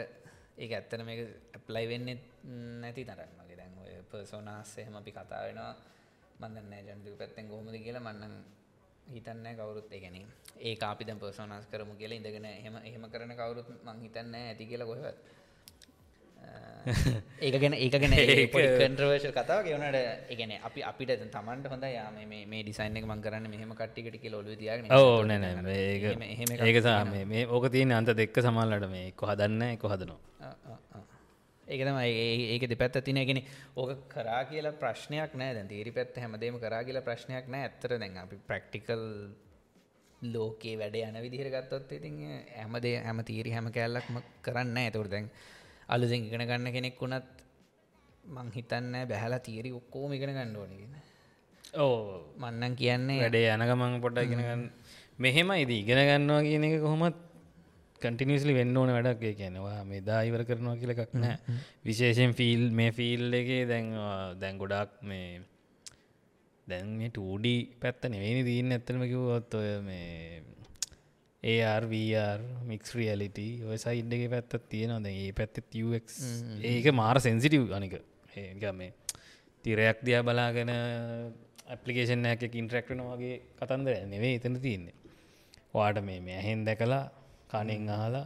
[0.58, 2.10] ඒ ඇත්තන මේ ඇප්ලයි වෙන්න
[2.82, 5.74] නැති තරන්න මගේ දැන් ඔය පර්සෝනාස්සයහම අපි කතා වෙනවා.
[6.40, 8.04] මන්දන්න ජන්තික පැත්තෙන් ගොහමද කියලා.
[8.04, 8.36] මන්නන්
[9.08, 10.18] හිතන්න කවරුත් ගැන
[10.60, 14.88] ඒ අපි දැ පර්සෝනස් කරමු කියලා ඉඳගෙන එහම එහෙම කරන කවරුත් මං හිතන්න ඇති කියලා
[14.88, 15.18] කොහවත්
[17.42, 18.16] ඒක ගැන ඒක ගැන
[18.52, 19.98] කන්ට්‍රවර්ශල් කතාව ගෙවනට
[20.30, 24.56] ඒගැන අපි අපිට තමන්ට හොඳ යාම මේ ඩිසයින් එක මං කරන්න මෙහම කට්ටිකට කිය ඔලු
[24.56, 29.86] තියගෙන ඕ නැන ඒක සාම මේ ඕක තියන අන්ත දෙක්ක සමල්ලට මේ එක්ක හදන්න එක
[29.86, 30.20] හදනවා.
[31.64, 33.44] ඒකතම ඒක දෙපැත්ත තිනගෙන
[33.76, 35.54] ඕක කරා කියලා ප්‍රශ්නයක් නෑ.
[35.54, 37.70] දැන් තේරි පැත්ත හැමදේම කරා කියලා ප්‍රශ්නයක් නෑ.
[37.70, 39.06] ඇත්තර දැන් අපි ප්‍රක්ටිකල්
[40.22, 42.20] ලෝකේ වැඩ යන විදිහර ගත්තොත් ඉතින්
[42.58, 45.30] හැමදේ හැම තීරි හැම කෑල්ලක්ම කරන්න ඇතුර දැන්
[45.92, 47.30] අලුසින් ඉගෙන ගන්න කෙනෙක් වුණත්
[48.34, 50.94] මං හිතන්න බැහලා තීරි ඔක්කෝම ඉගෙන ගන්න ඕනගෙන
[51.80, 51.98] ඕ
[52.38, 54.64] මන්නන් කියන්නේ වැඩේ යනගමං පොඩ්ඩ ඉගෙනගන්න
[55.20, 57.20] මෙහෙම ඉද ඉගෙන ගන්නවා කියන එක කොහොමත්
[58.02, 59.22] කටිනිස්ලි වෙන්න ඕන වැඩක්.
[59.38, 61.36] කියනවා මේ දායිවර කරනවා කියල එකක් නෑ
[61.86, 63.92] විශේෂෙන් ෆිල් මේ ෆිල් එකේ දැන්
[64.40, 65.42] දැන් ගොඩක් මේ
[66.68, 70.42] දැන් මේ ටඩ පැත්ත නෙවෙනි දීන්න ඇත්තනම කිවොත් ඔය මේ
[71.44, 75.04] ඒRVR මික්ස් රියලිට ඔය සයිඩ්ගේ පැත්තත් තියෙනවා.
[75.06, 76.06] දැ ඒ පැත්තත් UX
[76.64, 77.96] ඒක මාර සෙන්සිටව් අනික.
[78.36, 78.94] ඒග මේ
[79.66, 80.72] තිරයක් දිය බලාගෙන
[81.74, 84.96] ඇපලිකේෂන් ඇක ඉන්ට්‍රක්ටන වගේ කතන්දර නෙවේ එතන තියන්නේ.
[85.74, 87.04] වාට මේ මේ ඇහෙන් දැකලා
[87.52, 88.26] කනෙන් අහලා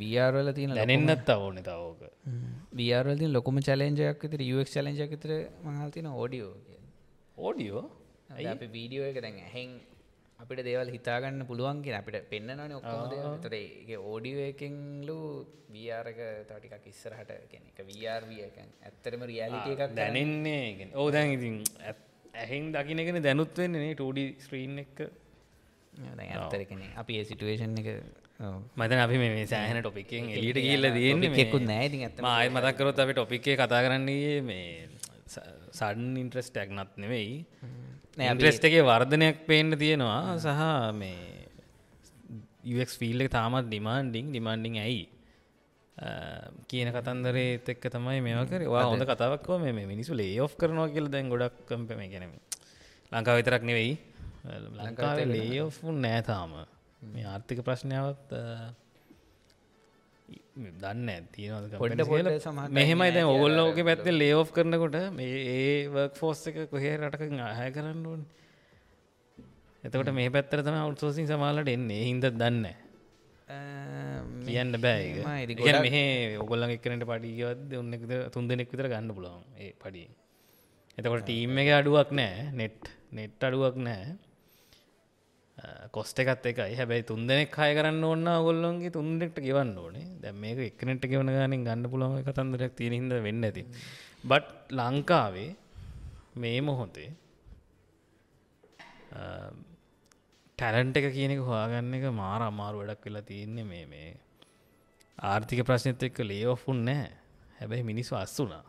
[0.00, 2.02] වරල තින දැනෙන්න්නත් ඕන තවෝක
[2.80, 5.32] වියරල්ති ලොකම චලෙන්ජයක් තර ක් චලෙන්ජක් තර
[5.66, 6.54] මහල්තින ඕඩියෝ
[7.36, 7.84] ඕඩියෝ
[8.54, 9.70] අපි වීඩියෝ එක දැන් ඇහෙන්
[10.40, 15.18] අපිට දේවල් හිතාගන්න පුළුවන්ගෙන අපිට පෙන්න්නනන ඔක්කෝම තරේ ඕඩියෝ එකෙන්ලු
[15.70, 21.58] වියාරක තටිකක් ඉස්සරහට කෙන එක වර්විය එක ඇත්තරම රියාලිට එකක් දැනෙන්නේ ඕ දැන් ඉතින්
[22.36, 25.04] ඇහෙන් දකිනගෙන දැනුත් වෙන්නේ ටඩි ස්ක්‍රීන් එක.
[26.30, 27.88] ඇත්තරකෙන අපි ඒ සිටුවේෂන් එක
[28.76, 33.56] මතන අපි මේ සෑහන ටොපිකෙන් එලියට කියල්ල දන්නේ එකකුත් නෑති ඇත මය මතක්කරොත් අපි ටොපික්කේ
[33.56, 34.88] කතා කරන්නේ මේ
[35.30, 37.34] සඩන් ඉන්ට්‍රස්ටක් නත් නෙවෙයි
[38.20, 40.38] ඉන්ට්‍රෙස්ට එකේ වර්ධනයක් පේන්න තියෙනවා.
[40.38, 40.60] සහ
[40.94, 45.08] මේ ෆිල් එක තාමත් ඩිමාන්ඩිං ඩිමාන්ඩිං ඇයි?
[46.68, 51.28] කියන කතන්දරේත් එක්ක තමයි මේකර වා හොඳ කතාවක්කෝ මේ මිනිසු ලේ ඔෆ් කරනවා කියල දැන්
[51.28, 52.32] ගොඩක් කම්පම ගැනීම
[53.12, 53.98] ලංකා විතරක් නෙවෙයි.
[54.76, 56.54] ලංකාවේ ලේ ඔෆ්ුන් නෑතාම
[57.02, 58.32] මේ ආර්ථික ප්‍රශ්නාවත්
[60.78, 61.08] දන්න
[62.40, 67.70] සමහරට මෙහෙමයි දැන් ඔගොල්ලෝක පැත්තේ ලේ කරනකොට මේ ඒ වර්ක් ෆෝස් එක කොහේ රටක ආය
[67.70, 68.22] කරන්න ඕන.
[69.84, 72.04] එතකොට මේ පැත්තර තම අවුත්සෝසින් සමාලට එන්නේ.
[72.04, 72.64] හින්ද දන්න
[74.46, 75.98] කියන්න බෑ මෙහ
[76.42, 80.04] ඔගොල්ල එක්කනට පඩිගවද ඔන්නෙක්ද තුන් දෙනෙක් විතර ගන්න පුලුවන් ඒ පඩි
[80.98, 84.14] එතකොට ටීම් එක අඩුවක් නෑ නෙට් නෙට් අඩුවක් නෑ
[85.90, 86.76] කොස්ට එකත් එකයි.
[86.76, 90.06] හැබැයි තුන් දෙනෙක් හය කරන්න ඕන්න ගොල්ලොන්ගේ තුන්දෙක්ට ගෙවන්න ඕනේ.
[90.22, 93.64] දැ මේක එක්නට ගෙවන ගනින් ගන්න පුළොම කතන්දරයක් තියෙනහිද වෙන්න ඇති.
[94.22, 95.50] බට් ලංකාවේ
[96.36, 97.10] මේ මොහොතේ
[100.58, 104.10] ටැලන්ට එක කියනෙක හොයාගන්න එක මාර අමාරු වැඩක් වෙලා තියන්නේ මේ මේ
[105.18, 107.08] ආර්ථික ප්‍රශ්නත එක්ක ලේ ඔෆුන් නෑ
[107.58, 108.64] හැබැයි මිනිස්සු අස්සුනා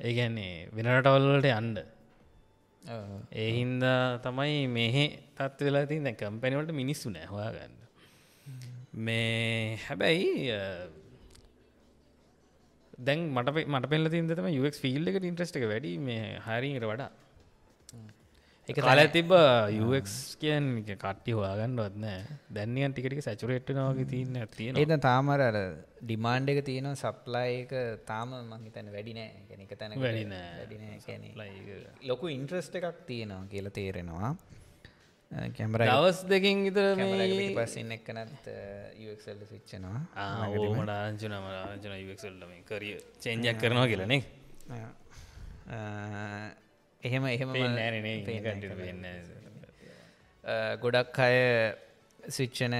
[0.00, 1.78] ඒගැන්නේ වෙනටවල්ලට යන්ඩ
[2.84, 5.04] ඒ හින්දා තමයි මෙහෙ
[5.36, 7.74] තත්ව වෙලා තින් දැ කම්පැනිවලට මිනිස්සු නෑ හොයාගන්න.
[8.94, 10.50] මේ හැබැයි
[12.98, 15.98] දැන් මට මට පෙල්ල තින්දම යුක් ෆිල්ඩ එක ඉන්ට්‍රස්ට එක වැඩි.
[15.98, 17.10] මේ හරිට වඩා.
[18.68, 19.30] එක කාල තිබ
[19.72, 20.08] යුක්
[20.40, 22.18] කියන් කට්ටි හවාගන්නවත් නෑ.
[22.52, 25.56] දැන්නියන් ටිකට සැචුරේට් නවාගේ තියන්න තියෙන ඒද තාමර අර
[26.02, 27.72] ඩිමාන්්ඩ එක තියෙනවා සප්ලායක
[28.10, 31.18] තාම මහිතැන වැඩිනෑ එක තැන වැඩිනෑ
[32.04, 34.32] ලොකු ඉන්ට්‍රස්ට එකක් තියෙනවා කියලා තේරෙනවා.
[35.56, 37.00] කැමර දවස් දෙකින් ඉතර
[37.56, 38.46] පසින්න එක්කනත්
[39.06, 39.98] යක්සල්ල සිච්චනවා
[40.60, 44.24] ඕමට ආංචනම ආංචන යක්සල්ලම කරිය චෙන්ජක් කරනවා කියලනෙක්
[47.02, 49.04] එහෙම එහෙම වෙන්න
[50.80, 51.36] ගොඩක් අය
[52.30, 52.74] සිච්චන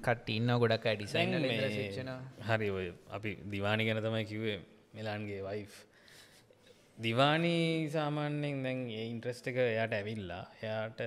[0.00, 1.34] කට ඉන්න ගොඩක් ඩිසයින්
[1.70, 2.10] සිච්චන
[2.42, 4.58] හරි ඔය අපි දිවානි ගැන තමයි කිවේ
[4.94, 5.66] මෙලාන්ගේ වයි්
[6.98, 11.02] දිවානී සාමාන්‍යෙන් දැන් ඒ ඉන්ට්‍රස්ට එක එයාට ඇවිල්ලා එයාට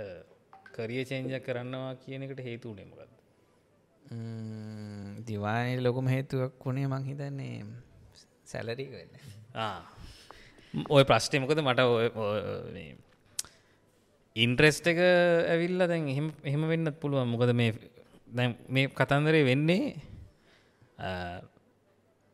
[0.74, 3.12] කරිය චේන්ජ කරන්නවා කියන එකට හේතුව නෙමකද
[5.24, 7.58] දිවානී ලොකුම හේතුවක් වුණේ මං හිතන්නේ
[8.46, 9.14] සැලරි වෙන්න
[10.74, 11.82] ඔය ප්‍රශ්ටය මොකද මට
[14.36, 17.30] ඉන්ට්‍රෙස්ට එක ඇවිල්ල දැන් එහෙම වෙන්නත් පුළුවන්.
[17.30, 17.74] මොකද මේ
[18.28, 19.94] දැන් මේ කතන්දරේ වෙන්නේ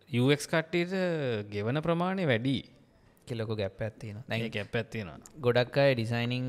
[0.10, 0.96] යුක් කට්ටට
[1.52, 2.58] ගෙවන ප්‍රමාණය වැඩි.
[3.28, 6.46] කෙලොක ගැප් ඇත්තින නැ ගැප් ඇත්තිෙනවා ගොඩක් අය ඩිසයිනිං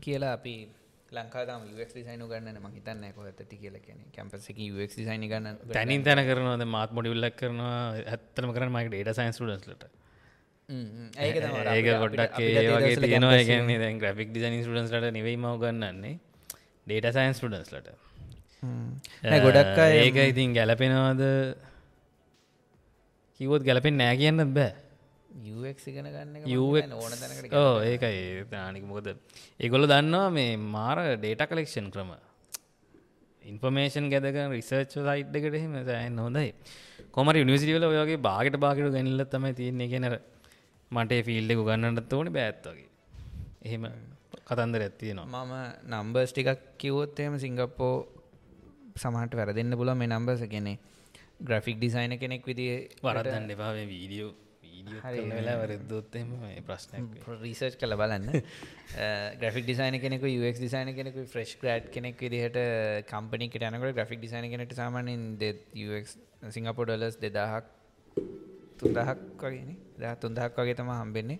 [0.00, 0.54] කියලා අපි
[1.10, 6.22] ලංකාම ක් න ගන්න මහිතන්න කො ඇති කියල කියන කැම්පසක ක් සයින ගන්න තැනින් තැන
[6.28, 6.64] කරනවද?
[6.76, 7.76] මාත් මොඩිවිල්ලක් කරනවා.
[8.14, 10.05] ඇත්තම කරන මයිට ඩට සයින්ස් ටස්ලට
[10.68, 13.38] ඒක ගොඩක් ඒ වගේ තියෙනවා.
[13.44, 16.18] ගැන්නේ දැන් ග්‍රෆික් ඩිසයින් ටන්ස්ලට නෙවෙයි මව ගන්නන්නේ.
[16.86, 17.88] ඩේට සයින්ස් ටන්ස්ලට
[19.44, 21.22] ගොඩක් ඒක ඉතින් ගැලපෙනවාද?
[23.40, 24.74] කිවොත් ගැලපෙන් නෑ කියන්න බෑ
[27.22, 28.44] තැනකට ඕ ඒකයි.
[28.50, 29.14] තානික මොකද
[29.60, 32.14] ඒගොල දන්නවා මේ මාර ඩේට කලෙක්ෂන් ක්‍රම.
[33.44, 36.48] ඉන්ෆර්මේෂන් ගැදක රිසර්ච් සයිට් එකට එහෙම සෑන් හොඳයි.
[37.12, 40.16] කොමර නිසිටිවල ඔයගේ බාගට බාගට ගැනිල්ල තමයි තියන්නේ කෙනර
[40.90, 42.86] මට ෆිල්ඩෙකු ගන්නට ඕනි බෑත්තගේ
[43.64, 43.86] එහෙම
[44.44, 45.54] කතන්දර ඇත්තියෙනවා මම
[45.92, 47.94] නම්බර්ස් ටිකක් කිවොත් එම සිංගප්පෝ
[48.96, 50.74] සමහට වැරදින්න පුල මේ නම්බර්ස කෙනෙ
[51.42, 54.32] ග්‍රෆික් ඩිසයින කෙනෙක් විදිිය වරදන්න එපාේ වීඩියෝ
[55.30, 56.28] වෙලා වරදොත්තම
[56.66, 57.08] ප්‍රශ්න
[57.40, 58.26] රීසර්ච් කළ බලන්න.
[59.36, 62.58] ග්‍රෆික් ඩිසයින කෙනෙක ක් ඩිසයින කෙනෙක ෆ්‍රෙස්් ග්‍රඩ් කෙනෙක් විදිහට
[63.08, 65.24] කම්පනික යනකට ග්‍රෆික් ඩිසයින කෙනට සාමානින්
[66.50, 67.72] සිංගපොඩලස් දෙදාහක්
[68.78, 71.38] තුන්දහක් වගෙන දහ තුන්දහක් වගේ තම හම්බෙන්නේ.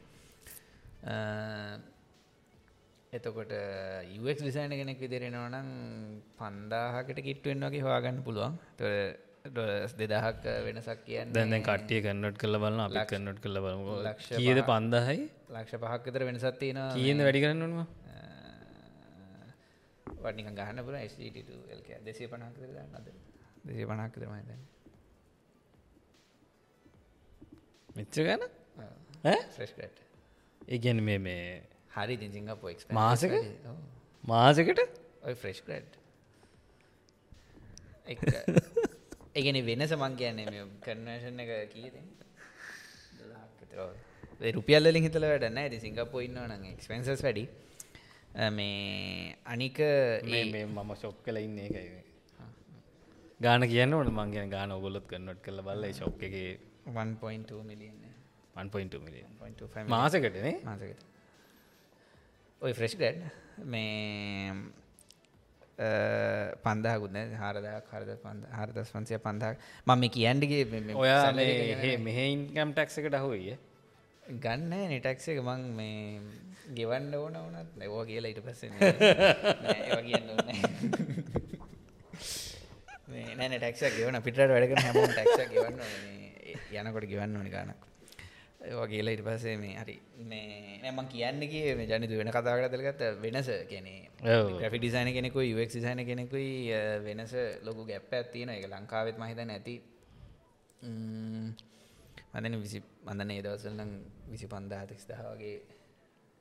[3.12, 3.53] එතකොට
[4.09, 5.68] යුවක් ලිසයින කෙනෙක් විදිරෙනවා නම්
[6.38, 8.59] පන්දාහකට කිට්ටුවෙන් වගේ හවාගන්න පුළුවන්.
[9.46, 13.85] ඩොස් දෙදහක් වෙනසක් කියන්න දැන් කට්ටිය කන්නට් කල බලන්න අපි කන්නට් කල බලම.
[14.03, 15.29] ලක්ෂ කියද පන්දහයි?
[15.51, 17.87] ලක්ෂ පහක්කතර වෙනසත් තියෙන කියන්න වැඩි කරන්නවා
[20.25, 21.20] වඩික ගහන්න පුර ස්ට
[22.05, 23.07] දෙසේ පනහකර නද
[23.64, 24.42] දෙසේ පනහක්කරමයි
[27.97, 28.43] මෙච්ච ගැන
[30.69, 31.45] ඒගැන මේ මේ
[31.91, 33.33] හරි සිංගපෝ මාසක?
[34.25, 34.81] මාසකට?
[35.23, 35.93] ඔය ෆ්‍රෙස්් ගඩ්
[39.35, 41.95] ඒගෙන වෙනස මං කියන්නේ මේ කර්නේෂන් එක කීද
[44.53, 47.45] රුපියල්ලින් හිතල වැඩන්න ඇති සිංගපෝ ඉන්න නං එක්ස්පෙන්සස් වැඩි.
[48.53, 49.79] මේ අනික
[50.27, 51.89] මේ මම ශොක් කල ඉන්න එකයි
[53.41, 56.35] ගාන කියන්න ඕන මංගෙන ගාන ඔගොලොත් කන්නොට් කල බල්ල ශොක් එක
[56.87, 58.01] 1.2 මිලියන්
[58.57, 59.31] 1.2 මිලියන්
[59.88, 61.05] මාසකටනේ මාසකට
[62.62, 63.20] ඔය ෆ්‍රෙස්් ගඩ්
[63.66, 64.55] මේ
[66.64, 68.11] පන්දාකුත් හාරදා කරද
[68.53, 70.64] හරදස් පන්සිය පන්දක් මම මේ කියන්ඩගේ
[70.96, 73.57] ඔයා මේ මෙහ ඉන්කම් ටක්ස එකට හොයිය
[74.22, 75.38] ගන්න නිටක්ස එක.
[75.40, 76.20] මං මේ
[76.75, 78.62] ගෙවන්න ඕන වනත් නැවෝ කියලා ඉට පස්ස
[80.03, 80.27] කියන්න
[83.37, 86.26] නෑන ටක්ෂ ගෙවන පිට වැඩකන හැම ටක්ෂ ගවන්න
[86.73, 87.83] යනකොට ගවන්න ඕනි ගනක්.
[88.62, 93.51] ඒවා කියලා ඉට පස්සේ මේ හරි මේ නෑමන් කියන්නගේ මේ ජනිතු වෙන කතාකට දෙලගත්ත වෙනස
[93.69, 94.01] කෙනේ.
[94.59, 96.51] ග්‍රෆි ඩිසයින කෙනෙකු ක් සිසයින කෙනෙකුයි
[97.05, 99.77] වෙනස ලොකු ගැප්ප ඇත්තින එක ලංකාවෙත් මහිත නැති.
[102.35, 103.92] මදන විසි මඳන ඒදවසල්නම්
[104.31, 105.57] විසි පන්දාතිස් දහවගේ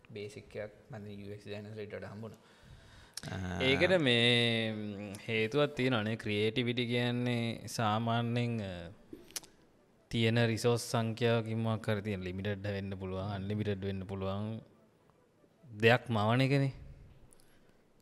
[0.10, 1.06] බේසික්කයක් මද
[1.46, 2.36] ජනලට හම්බුණ.
[3.62, 8.62] ඒකට මේ හේතුවත් තියෙන අනේ ක්‍රියේටිවිටි කියන්නේ සාමාන්‍යෙන්
[10.12, 12.22] තියෙන රිසෝස් සංඛ්‍යාවකින්මක් කර තියෙන.
[12.22, 14.48] ලිමිටඩ් වෙන්න පුළුවන් අන්ලිමිටඩ් වෙන්න පුළුවන්.
[15.66, 16.74] දෙයක් මවන එකනේ.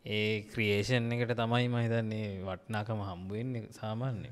[0.05, 4.31] ඒ ක්‍රියේෂන් එකට තමයි මහිතන්නේ වටනාකම හම්බුවෙන්නේ සාමාන්‍ය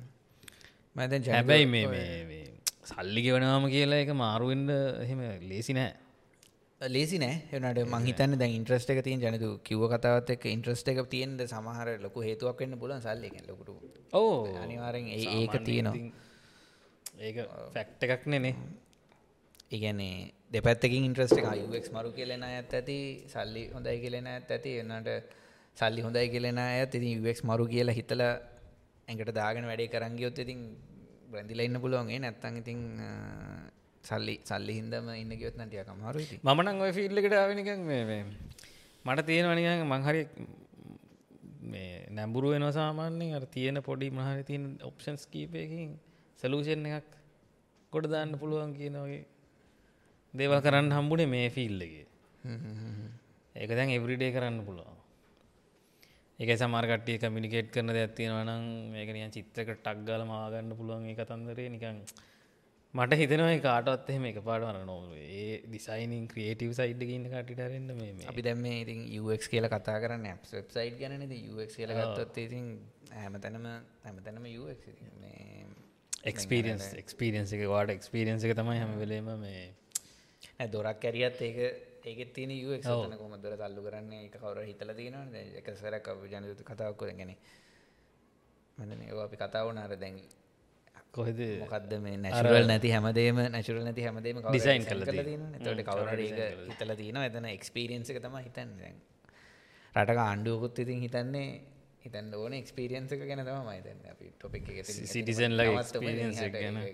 [0.95, 2.41] මද හැබැයි මේ
[2.83, 4.71] සල්ලි ගෙවනාම කියලා එක මාරුවෙන්ඩ
[5.03, 5.91] එහෙම ලේසි නෑ.
[6.81, 7.37] ලේසි නෑ.
[7.53, 12.19] එනට මහිතන්න දැ ඉන්ට්‍රස්ට එක තියන් ජනතු කිව කතාවත් එක් ඉන්ට්‍රස්ට එක තියෙන්ට සමහර ලොක
[12.21, 13.71] හේතුවක් වෙන්න පුලන් සල්ලි ලොකුට
[14.13, 14.35] ඕ.
[14.57, 16.29] අනිවාරෙන් ඒක තියෙනවා
[17.21, 17.37] ඒක
[17.73, 18.53] ෆැක්ට එකක් නෙනේ
[19.71, 20.15] ඉගැනේ
[20.51, 25.09] දෙපැත්තකින් ඉන්ට්‍රස්ට එක යුවෙක් මරු කෙලෙන ඇත් ඇති සල්ලි හොඳයි කෙලෙන ඇත් ඇති එන්නට
[25.77, 30.61] සල්ලි හොඳයි කෙලෙන ඇත් ඉතින් යුවෙක් මරු කියලා හිතල ඇඟට දාගෙන වැඩේ කරංගියොත් ඉතින්
[31.31, 32.81] බ්‍රැඳිල ඉන්න පුළුවන්ගේ නැත්තං ඉතින්
[34.03, 38.21] සල්ලි සල්ලි හින්දම ඉන්න ගයොත් නටිය කමරු මනං ඔය ෆිල්ලකට ආවෙනික මේ
[39.05, 40.21] මට තියෙනවනික මංහරි
[41.65, 45.91] මේ නැඹුරු වෙන සාමාන්‍යෙන් අර තියෙන පොඩි මහරි තියන ඔප්ෂන්ස් කීපයකින්
[46.41, 47.11] සලූෂන් එකක්
[47.93, 49.25] ගොඩ දාන්න පුළුවන් කියන වගේ
[50.33, 52.05] දේවල් කරන්න හම්බුනේ මේ ෆිල්ලගේ
[53.55, 54.97] ඒක දැන් එවරිඩේ කරන්න පුළුවන්.
[56.39, 61.17] ඒක සමාර්කට්ටිය කමිනිකේට් කරන දෙයක් තියෙනවා නම් මේක නිකන් චිත්‍රයක ටක් ගාලා මාගන්න පුළුවන් ඒ
[61.19, 61.69] කතන්දරේ.
[61.69, 61.99] නිකන්
[62.93, 67.61] මට හිතෙනවා ඒ කාටවත් එහෙම එකපාරට අර නෝ ඒ ඩිසයිනින් ක්‍රියේටිව් සයිඩ් එකේ ඉන්න කට්ටියට
[67.65, 71.77] හරින්න මේ අපි දැන් මේ ඉතින් UX කියලා කතා කරන්නේ apps website ගැනනේ ඉතින් UX
[71.79, 72.65] කියලා ගත්තොත් ඉතින්
[73.19, 73.69] හැමතැනම
[74.05, 74.57] හැමතැනම මේ
[76.23, 81.57] එක්ස්පිරියන්ස් එක්ස්පිරියන්ස එක වාට එක්ස්පිරියන්ස එක තමයි හැම වෙලේම මේ දොරක් කැරියත් ඒක
[82.03, 84.25] ඒකෙත් තියෙන යුවෙක් සතන කොම දොර තල්ලු කරන්නේ?
[84.25, 87.33] එක කවර හිතල තියෙනවා එක සරක් ජනතු කතාවක් කොරගෙන
[88.77, 90.21] මන අපි කතාව නාර දැන්
[91.11, 91.41] කොහෙද?
[91.59, 95.01] මොකක්ද මේ නැශරල් නැති හැමදේම නැශරල් නැති හැමදේම ඩිසයින් කල
[95.59, 96.19] තොට කවර
[96.69, 98.71] හිතල තියෙන එතන එක්ස්පිරියන්ස එක තම හිතන්න.
[99.93, 101.49] රටක ආණ්ඩුවකුත් ඉතින් හිතන්නේ
[102.03, 105.61] හිතන්න ඕන එක්ස්පිරියන්ස එක ගැන තම මයිතන්න අපි ටොපික් එක සිටිසන් ල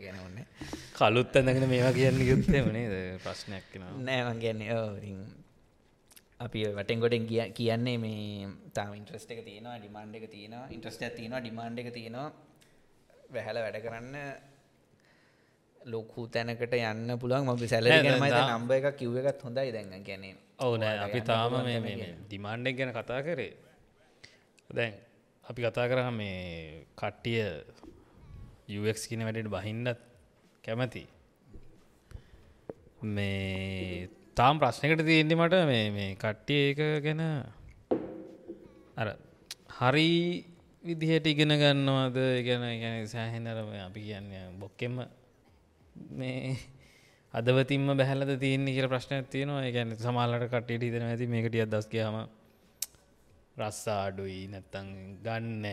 [0.03, 0.39] ගැන.
[0.93, 4.79] කලුත් ඇඳගෙන මේවා කියන්න යුත්තේ වනේ ප්‍රශ්නයක් නෑවන් ගැන්නේ
[6.39, 11.41] අපි වටෙන් ගොඩෙන් කිය කියන්නේ මේ තාම ඉන්ට්‍රස්ට එක තියෙනවා ඩිමාන්ඩ එක තියෙනවා ඉන්ට්‍රස්ට තියෙනවා
[11.41, 12.29] ඩිමාන්ඩ එක තියෙනවා.
[13.29, 14.15] වැහැල වැඩ කරන්න
[15.81, 17.47] ලොකු තැනකට යන්න පුළුවන්.
[17.47, 20.27] ම සැල නම්බ එක කිව්ව එකත් හොඳයි දැන්න ගැන
[20.59, 23.66] ඕනෑ අපි තාම මේ ඩිමාන්්ඩක් ගැන කතා කරේ
[24.69, 24.93] දැන්
[25.45, 27.43] අපි කතා කරා මේ කට්ටිය
[28.69, 29.99] යුක් කියන වැඩට බහින්නත්
[30.63, 31.03] කැමති.
[33.01, 37.23] මේ තාම් ප්‍රශ්නකට තියෙන්නේ මට මේ මේ කට්ටිය ඒක ගැන
[38.97, 39.07] අර
[39.79, 40.09] හරි
[40.83, 42.17] විදිහට ඉගෙන ගන්නවාද?
[42.43, 44.99] ගැන ගැන සෑහෙනරම අපි කියන්න බොක්කෙම
[46.11, 46.57] මේ
[47.33, 49.63] අදවතින්ම බැහලද තියන්නේ කියල ප්‍රශ්නයක් තියෙනවා.
[49.71, 51.87] ගැන සමාලට කට්ටියට හිතන ඇති මේකටිය දස්
[53.57, 54.87] කියම රස්සා අඩුයි නැත්තං
[55.23, 55.65] ගන්න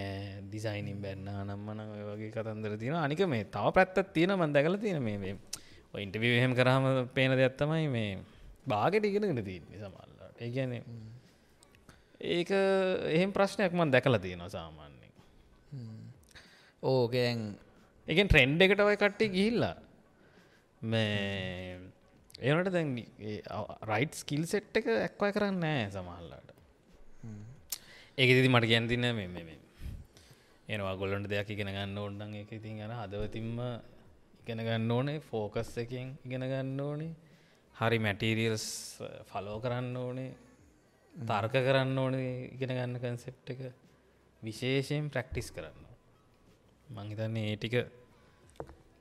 [0.51, 5.03] දිසයිනින් බැන්න නම්මන ඔය වගේ කතන්දර තියෙන අනික මේ තව පැත්තත් තියෙන මන් දැකල තියෙන
[5.03, 5.37] මේ
[5.97, 8.19] ඉන්ටවිහෙම කරහම පේන දෙයක්ත්තමයි මේ
[8.67, 10.73] බාගෙට ඉගෙනගෙන තියන්නේ සමල්ලට ඒගැන
[12.31, 12.51] ඒක
[13.11, 15.13] එහෙම ප්‍රශ්නයක් මන් දැකල තියෙනවා සාමාන්‍යෙන්
[16.83, 17.45] ඕකෙන්
[18.09, 19.77] එකෙන් ට්‍රෙන්ඩ් එකට ඔය කට්ටි ගිහිල්ලා
[20.83, 21.79] මේ
[22.41, 22.97] ඒනට දැන්
[23.85, 26.45] රයිට් ස්කිල් සෙට් එක ඇක්වයි කරන්න නෑ සමහල්ලාට
[28.19, 29.59] ඒක ඉති මට ගැන්තින්න මෙ මේ
[30.69, 33.59] එනවා ගොල්ලොන්ට දෙයක් ඉගෙන ගන්න ඕන්නන් එක ඉතින් යන හදවතින්ම
[34.41, 37.11] ඉගෙන ගන්න ඕනේ ෆෝකස් එකෙන් ඉගෙන ගන්න ඕනේ
[37.77, 38.67] හරි මැටීරියල්ස්
[39.25, 40.31] ෆලෝ කරන්න ඕනේ
[41.15, 43.67] තර්ක කරන්න ඕනේ ඉගෙන ගන්න කන්සෙප් එක
[44.43, 45.91] විශේෂයෙන් ප්‍රක්ටිස් කරන්න
[46.89, 47.77] මංහිතන්නේ ඒ ටික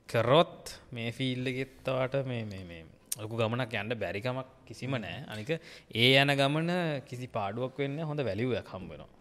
[0.10, 2.84] කරොත් මේ ෆිල්ලගෙත්තවාට මේ මේ මේ
[3.16, 5.18] ලොකු ගමනක් යන්න බැරිකමක් කිසිම නෑ.
[5.28, 5.50] අනික
[5.96, 6.72] ඒ යන ගමන
[7.06, 9.12] කිසි පාඩුවක් වෙන්න හොඳ වැලිුවක් හම්බෙනවා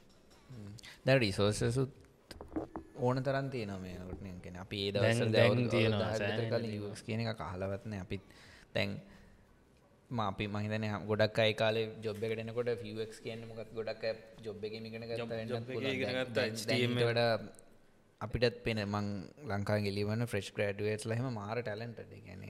[1.05, 1.93] දැ රිසෝසසුත්
[2.99, 4.93] ඕන තරන් තියන මේකටගෙන අපි ඒ
[5.71, 5.97] තියෙන
[7.01, 8.23] කියන එක කහලවත්න අපිත්
[8.75, 8.91] දැන්
[10.11, 14.05] මාපි මහිතන ගොඩක් අයි කාලේ ජොබ් එකටනකොට ෆක් කියන්න මොකක් ගොඩක්
[14.43, 15.23] ජොබ් එක මිගෙන ගත්ත
[18.21, 19.07] අපිටත් පෙන මං
[19.47, 22.45] ලංකා ගෙලිවන්න ෆ්‍රෙස්් ග්‍රඩුවේට් ලහෙම මාර ටලන්ට ගැන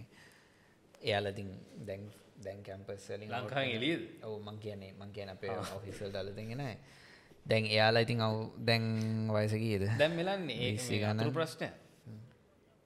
[1.03, 6.65] එයාලතින් දැන් දැන් කැම්පස් ලංකා එලිය ඔව මං කියන්නේ මං කියන අපේ ඔෆිසල් දලතිගෙන
[7.47, 8.85] දැන් එයාලා ඉතින් අවු දැන්
[9.31, 11.71] වයසකීද දැම් මෙලන්නේ ඒ ප්‍රශ්නය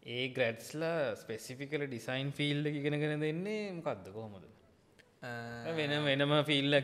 [0.09, 4.45] ඒ ග්‍රඩ්ස්ලා ස්පෙසිෆිකල ඩිසයින් ෆිල්ඩ ඉගෙනගෙන දෙන්නේ මොකක්ද කොහොමද?
[5.75, 6.79] වෙන වෙනම ෆිල්ල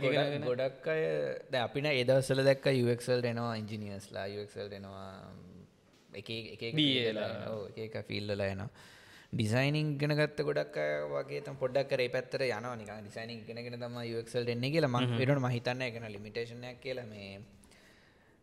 [0.44, 1.02] ගොඩක් අය
[1.48, 5.12] ද අපින ඒදවසල දැක්ක යක්සල් දෙනවා ඉංජිනියස්ලා යක්සල් දෙනවා
[6.12, 8.70] එක ෆිල්ලල යනවා
[9.32, 10.76] ඩිසයිනිං ගෙන ගත්ත ගොඩක්
[11.10, 15.82] වගේ පොඩක් කරේ පැත්තර යන නික ඩිසයිනිං ගෙනගෙන තම යක්සල් දෙන්නේ කියලා ම වෙනට මහිතන්න
[15.82, 17.40] එකන ලිමිටේෂනයක් කියලා මේ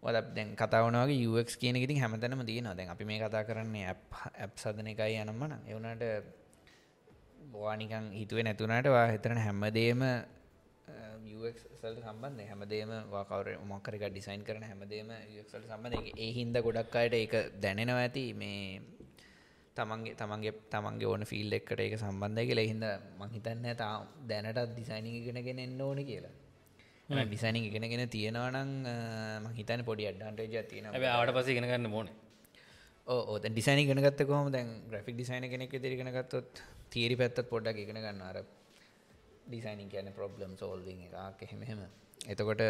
[0.04, 4.88] වද දැන් කතාවනගේ යුක් කියන ඉතින් හැමතැනම තියෙනවා දැන් අපි මේ කතා කරන්නේ ඇප් සදන
[4.88, 6.04] එකයි යනම්මන එවනට
[7.54, 10.04] වානිකං හිතුවේ නැතුනට වා හිතරන හැම්මදේම
[11.80, 15.12] සල් සම්බන්ධ හැමදේම වාකවර මොකරක ඩිසයින් කරන හැමදේම
[15.43, 18.25] සල් සම්බන්ධ ඒ හින්ද ගොඩක් අයට එක දැනෙනවා ඇති.
[18.34, 18.97] මේ
[19.79, 22.69] තමන්ගේ තමන්ගේ තමන්ගේ ඕන ෆිල් එක්කට ඒක සම්බන්ධය කියලා.
[22.71, 22.85] හින්ද
[23.21, 23.95] මහිතන්න තා
[24.29, 26.33] දැනටත් ඩිසයිනිං ගෙනගෙන එන්න ඕන කියලා.
[27.09, 28.71] ඩිසයිනිං ඉගෙනගෙන තියෙනවනං
[29.45, 32.09] මහිතන පොඩි අඩ්ඩන්ටේජ තියෙන ආට පස ඉගෙන ගන්න ඕන.
[33.07, 38.21] ඕ ඩිසයිනි ගෙනගත්ත කොහම දැන් ග්‍රෆික් ඩිසයින කෙනෙක් දිරිගෙන ගත්තොත් තීරි පැත්තත් පොඩ්ඩක් ඉගෙන ගන්න.
[38.23, 38.37] අර
[39.47, 41.41] ඩිසයිනින් කියන ප්‍රොබ්ලම් සෝල්විං එකක්.
[41.41, 41.81] එහෙමහෙම
[42.27, 42.61] එතකොට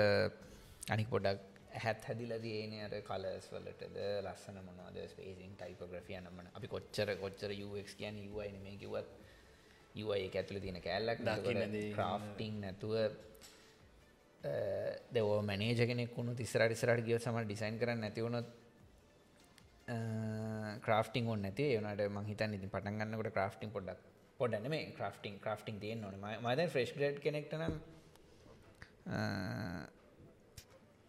[0.90, 7.16] අනික් පොඩක් හැත් හැදිල තියන අර කලස් වලටද ලස්සන මොනවාද ස්පේසින් ටයිපග්‍රෆිය නම්මන අපි කොච්චර
[7.18, 9.10] කොච්චර යක් කියන යුවයින මේ කිවත්
[9.96, 11.26] යුවයි ඇතුළ තියෙන කෑල්ලක්
[11.96, 12.96] ක්‍රාෆ්ටිං නැතුව
[15.12, 18.48] දෙව මැනේජ කෙනෙක් වුණු තිස්සරට ඉස්සරට ගිය සම ඩිසයින් කරන්න නැතිවුණොත්
[20.82, 21.66] ක්‍රාෆ්ටිං ඔන්න නැති.
[21.74, 24.02] ඒනට මහිතන් ඉති පටන් ගන්නකට ක්‍රාෆ්ටිං පොඩක්
[24.40, 27.64] පොඩන මේ ක්‍රාෆ්ටිං ක්‍රාෆ්ටිං තියෙන් නොන මද ෆ්‍රෙස්් ග්‍රඩ් කෙනෙක්ටන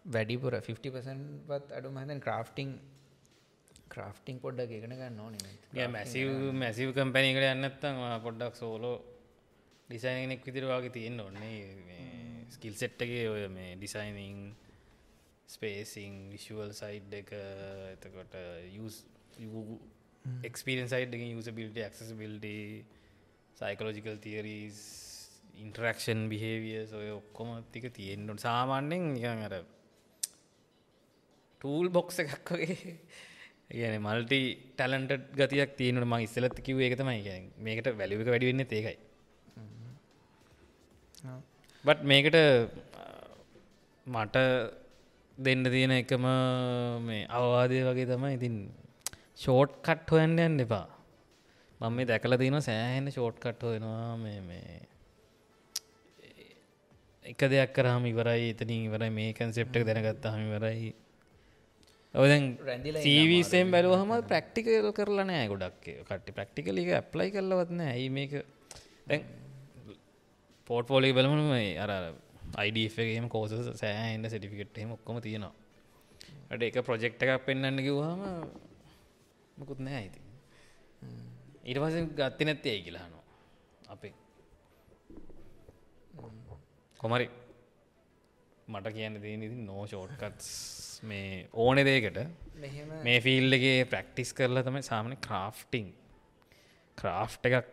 [0.04, 2.70] වැඩිපුර 50පසන්වත් අඩු මහතන් ක්‍රාෆ්ටිං
[3.88, 8.96] ක්‍රාෆ්ටිං පොඩ්ඩක් එකන ගන්න ඕනේ මැසිව් මැසිව් කම්පැනිකට යන්නත්තම් පොඩ්ඩක් සෝලෝ
[9.88, 11.58] ඩිසයිනෙක් විදිරවාගේ තියෙන්න්න ඔන්නේ
[12.50, 14.38] ස්කිල් සෙට්ටගේ ඔය මේ ඩිසයිනිං
[15.48, 17.34] ස්පේසිං විශුවල් සයිඩ් එක
[17.90, 18.36] එතකොට
[20.44, 22.46] experience side usability accessibility
[23.56, 24.80] psychological theories
[25.56, 29.56] interaction behaviour ඔය ඔක්කොම තික තියෙන්න්නට සාමාන්‍යෙන් නිකන් අර
[31.60, 32.96] ටූල් බොක්ස එකක් වගේ.
[33.70, 34.40] කියන මල්ටි
[34.78, 38.96] ටලන්ට ගතියක් තියනට ම ඉස්සලත් කිව එකතමයි මේකට වැලික වැඩිවෙන්න ඒකයි.
[41.84, 42.38] බට් මේකට
[44.06, 44.36] මට
[45.38, 46.24] දෙන්න තියෙන එකම
[47.06, 48.56] මේ අවවාදය වගේ තමයි ඉතින්
[49.34, 50.86] ෂෝට් කට් හොයන්න යන්න එපා.
[51.80, 54.80] මම මේ දැකල තියෙන සෑහෙන ෂෝට් කට් හොයෙනවා මේ මේ
[57.24, 60.90] එක දෙයක් කරහම ඉවරයි එතනින් ඉවරයි මේ කන්සෙප්ට දැනගත්ත හම ඉවරයි.
[60.90, 61.09] ඔදැන්
[62.14, 65.84] සීවිසෙන් බැලුවහම ප්‍රක්ටිකල් කරලා නෑ ගොඩක්.
[66.02, 68.32] කට්ටි ප්‍රක්ටිකලික ඇප්ලයි කරලවත්න ඇයි මේක
[69.06, 69.22] දැන්
[70.66, 71.92] පෝට්ෆෝලි බලමන මේ අර
[72.56, 75.54] අයිඩගේම කෝස සෑහන්ඩ සටිෆිකට්හෙම ඔක්කොම තියෙනවා.
[76.50, 78.22] ට එක ප්‍රොජෙක්් එකක් පෙන්න්න කිව්හම
[79.56, 80.20] මකුත් නෑ ඇති
[81.76, 83.24] පස ගත්ති නැත්තේ ඇයි කියලානවා
[83.88, 84.14] අපේ
[87.00, 87.30] කොමරි
[88.68, 92.18] මට කියන්න දීනති නෝ ෂෝට්කත්ස් මේ ඕනෙ දේකට
[93.04, 95.86] මේ ෆිල්ඩගේ ප්‍රක්ටිස් කරලා තමයි සාමන ක්‍රාෆ්ටිං
[96.98, 97.68] ක්‍රාෆ් එකක්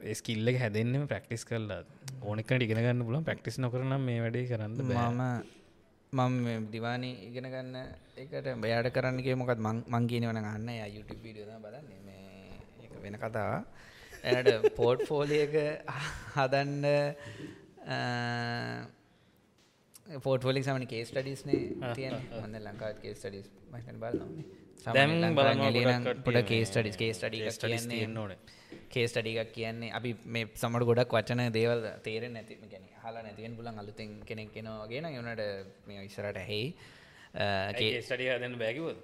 [0.00, 1.82] ස්කිල්ල හැදෙන්න්නම ප්‍රක්ටිස් කරලා.
[2.22, 4.72] ඕනෙකට ඉගෙන ගන්න පුලන් ප්‍රක්ටිස් නොකරනම් මේ වැඩේ කරන්න
[6.12, 7.76] මම මම දිවානී ඉගෙන ගන්න
[8.22, 12.00] එකට බයාට කරන්නගේ මොකත් මං කියනවන ගන්න YouTube වීඩියෝ බලන්නේ.
[12.08, 13.54] මේ වෙන කතාව
[14.24, 15.54] එනට පෝට් ෆෝලියක
[16.34, 16.84] හදන්න
[20.06, 24.18] පෝට ොලික් සමන කේස් ටඩිස්නේ තියන හොඳ ලංකාත් කේස් ටඩිස් මහිතන බල
[24.88, 28.36] දැම් පොඩ කේස් ටඩිස් කේස් ටඩි ඕනේ.
[28.90, 33.80] කේස් ටඩිකක් කියන්නේ අපි මේ සමට ගොඩක් වචන දේවල් තේර නැති ගැන හලා නැතිවෙන් පුලන්
[33.80, 35.42] අලුතෙන් කෙනෙක් කෙනවාගෙන යනට
[35.86, 36.68] මේ ඉස්සරට හෙයි
[37.74, 39.00] කේස්ටඩිය හදන්න බැකිවද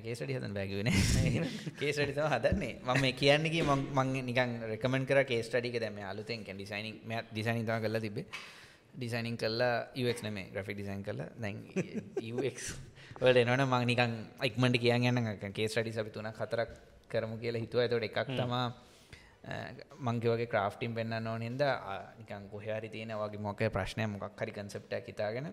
[0.00, 0.92] කේසටි හදන් බැගවන
[1.80, 2.74] කේසටි තම හදන්නේ.
[2.84, 8.28] මම කියන්නගේ මං නිකන් රෙකමෙන්ට කර කේස්ටඩික දැම අලුතෙන් කැ ඩිසයිනික් මෙ ඩිසයිනිත කල්ලා තිබේ
[8.96, 11.62] ඩිසයිනින් කල්ලා යක් නෙමේ ග්‍රෆි ඩිසයින් කල්ලා දැන්
[13.18, 16.72] වලට එනවන මං නිකන් ඉක්මට කියන්න යන්න කේස්ටඩි සපි තුන කතරක්
[17.08, 17.80] කරමු කියලා හිතුව.
[17.82, 18.66] ඇතට එකක් තමා
[20.00, 21.62] මංගේ වගේ ක්‍රාෆ්ටිම් පෙන්න්න ඕන හිද
[22.18, 25.48] නිකන් කොහයාරි තියෙන වගේ මොක ප්‍රශ්නය මොකක් හරි කන්සප්ට හිතාගෙන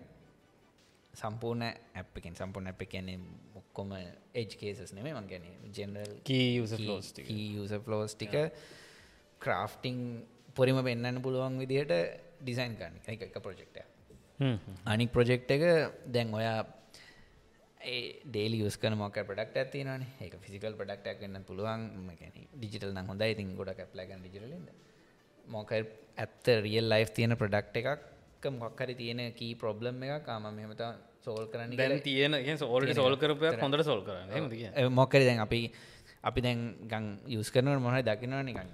[1.14, 1.64] සම්පූර්ණ
[1.94, 3.18] ඇප්පකින් සම්පූර්ණ ඇප් කියන්නේ
[3.54, 3.94] මොක්කොම
[4.34, 6.14] එජ් කේසස් නෙමේ මං ගැන ජෙනරල්
[7.86, 8.34] ලෝස් ටික.
[9.40, 9.98] ක්‍රාෆ්ටිං
[10.54, 11.92] පොරිම පෙන්න්න පුළුවන් විදිහට
[12.44, 13.82] ඩිසයින් කරන්න එක එක ප්‍රොජෙක්ටය
[14.40, 14.56] හ්ම්.
[14.92, 15.62] අනික් ප්‍රොජෙක්් එක
[16.14, 16.58] දැන් ඔයා
[18.26, 21.82] ඩේලි යස්කන මොක පඩක්ට ඇතිනන එක ෆිසිකල් පඩක්ටක් වන්න පුළුවන්.
[22.56, 23.30] ඩිජිටල් නම් හොඳයි.
[23.34, 24.68] ඉතින් ගොඩ කැප්ලගන් ඩිජිටලද
[25.56, 30.80] මොක ඇත්ත රියල් ලයිෆ් තියෙන ප්‍රඩක්් එකක් මොක්හරි තියෙන කී ප්‍රොබ්ලම් එක කාම මෙමත
[31.24, 34.88] සෝල් කරන්න තියෙන සෝල්ට සෝල් කරපයක් හොඳට සෝල් කරන්න.
[34.92, 35.60] මොකර දැන් අපි
[36.22, 36.60] අපි දැන්
[36.92, 38.68] ගං යස් කරනවට මොහයි දකිනවා නිකන්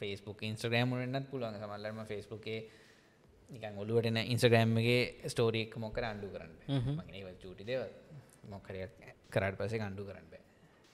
[0.00, 1.56] ෆස්බුක් ඉන්ස්ට්‍රගෑම් රන්නත් පුළුවන්.
[1.56, 2.60] සමල්ලම ෆස්බුකේ
[3.50, 6.52] නිකන් ඔලුවටන ඉන්ස්ට්‍රගෑම්ගේ ස්ටෝරියක් මොකර අන්ඩු කරන්න
[6.98, 7.82] මගේව චූටි දෙව
[8.48, 8.92] මොකරයක්
[9.30, 10.44] කරට පසේ අන්ඩු කරන්න බෑ.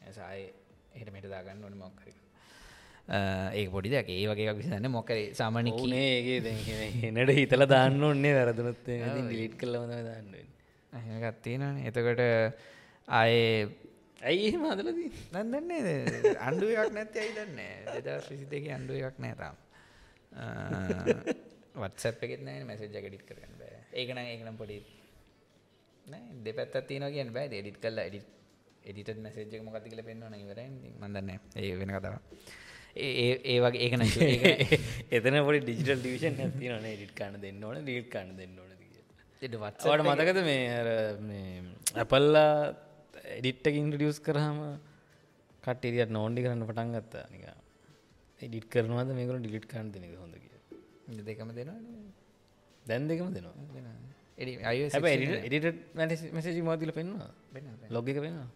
[0.02, 0.46] ඇසාය
[0.94, 2.08] එහට මෙට දාගන්න ඕන මොක්කර
[3.54, 4.08] ඒ පොඩි දෙයක්.
[4.10, 9.92] ඒ වගේ විසන්න මොකර සාමානය නේ ඒගේ දැ එනට හිතල දාන්න ඔන්නේ වැරදුනොත් ඩිලිට් කල්ලවන
[10.04, 10.32] දාන්න
[11.24, 12.22] ගත්තිනන එතකොට
[13.08, 13.85] ආයේ
[14.18, 17.60] ඇයි මදලදී නදන්නේ අන්ඩුව එකක් නැති අයි දන්න
[17.98, 19.56] දෙදස් විසි දෙක අන්ඩුව එකක් නෑතාම්
[21.76, 23.80] වත්සප් එකෙත් නෑ මැසේජ් ඩිට් කරන්න බෑ.
[23.92, 24.78] ඒකන ඒකනම් පොඩි
[26.42, 27.50] දෙපැත් තියන කිය බෑ.
[27.52, 28.28] එඩිට කල්ල එඩිට
[28.84, 30.62] එඩිට මැසේජ් මොකති කල පෙන්න්න ඉවර
[31.00, 32.16] මදන්න ඒ වෙන කතාව
[32.96, 34.06] ඒ ඒ වගේ ඒකන
[35.16, 38.72] එතන පොඩි ඩිජිටල් ඩිවිෂන් ඇතින ඩිට කන්න දෙන්න ඕන ඩීට් කන්න දෙන්න ඕන
[39.42, 41.44] වත්සට වට මතකද මේ
[41.94, 42.52] ඇපල්ලා
[43.30, 44.58] එඩිට්ටකින් ඩියස් කරහම
[45.62, 47.26] කට්ටිරියට නෝන්ඩි කරන්න පටන් ගත්තා.
[47.30, 47.44] නික
[48.40, 51.78] එඩිට කරනවද මේකල ඩිලිට් කන්න දෙනක හොඳ කිය දෙකම දෙනවා
[52.84, 53.54] දැන් දෙකම දෙනවා.
[54.38, 57.30] එඩිට මැසේජි මෝතිල පෙන්වා
[57.90, 58.48] ලොග එක පෙන්වා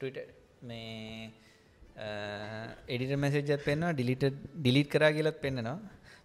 [0.00, 0.18] ටට
[0.62, 1.30] මේ
[2.88, 4.24] එඩිට මැසේජත් පෙන්වා ඩිලිට
[4.56, 5.76] ඩිලිට් කරා කියලත් පෙන්න්නවා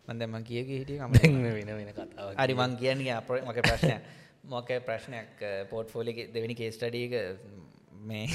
[0.07, 1.11] මන්දම කියක හිටිය කම
[1.49, 3.97] වෙන වෙන කතාව හරි මං කියන්නේ අප මක ප්‍රශ්නය
[4.47, 7.13] මොක ප්‍රශ්නයක් පෝට් ෆෝලි දෙවැනි කේස්ටඩීක
[8.09, 8.27] මේ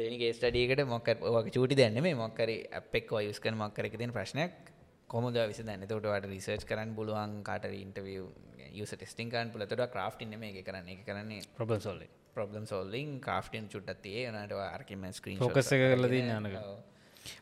[0.00, 2.50] දෙනි ගේස්ටඩීකට මොක ඔක චූටි දැන්න මේ මොක්කර
[2.80, 4.52] අපෙක් යුස් කන මක්කරක තින ප්‍රශ්නයක්.
[5.08, 8.20] කොමද විස දැන්න තොටට රිසර්ච් කරන්න පුළුවන් කාට ඉන්ටවිය
[8.72, 10.88] යුස ටෙස්ටිං කන් පුලතට ක්‍රාෆ්ටින මේ කරන්න.
[10.88, 12.04] එක කරන්නේ ප්‍රබල් සොල්ල
[12.34, 16.58] ප්‍රබ්ලම් සෝල්ලින් කාෆ්ටන් චුට්ටතිය නට ආර්කම ස්ක්‍රීන් ෆෝකස් එක කරලා තියෙන යානක.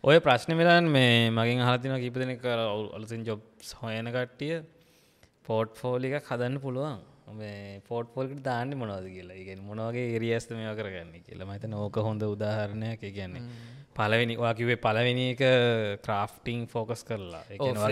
[0.05, 2.63] ඔය ප්‍රශ්න වෙලාන් මේ මගින් හතින කිපදන කර
[2.97, 4.63] අලුසින් ජොබ්ස් හොයන කට්ටිය
[5.45, 9.37] පෝට් ෆෝලි එකක් හදන්න පුළුවන් පෝට් පොල්ට දාන්න මොනවද කියලා.
[9.37, 11.49] ඉගෙන මොනවගේ එරියස්ත මේ කරගන්න කියලා.
[11.49, 13.01] මත නෝක හොඳ උදාහරණයක්.
[13.01, 13.43] කියන්නේ
[13.95, 15.43] පලවෙනි වාකිවේ පලවෙනි එක
[16.03, 17.43] ක්‍රාෆ්ටිං ෆෝකස් කරලා.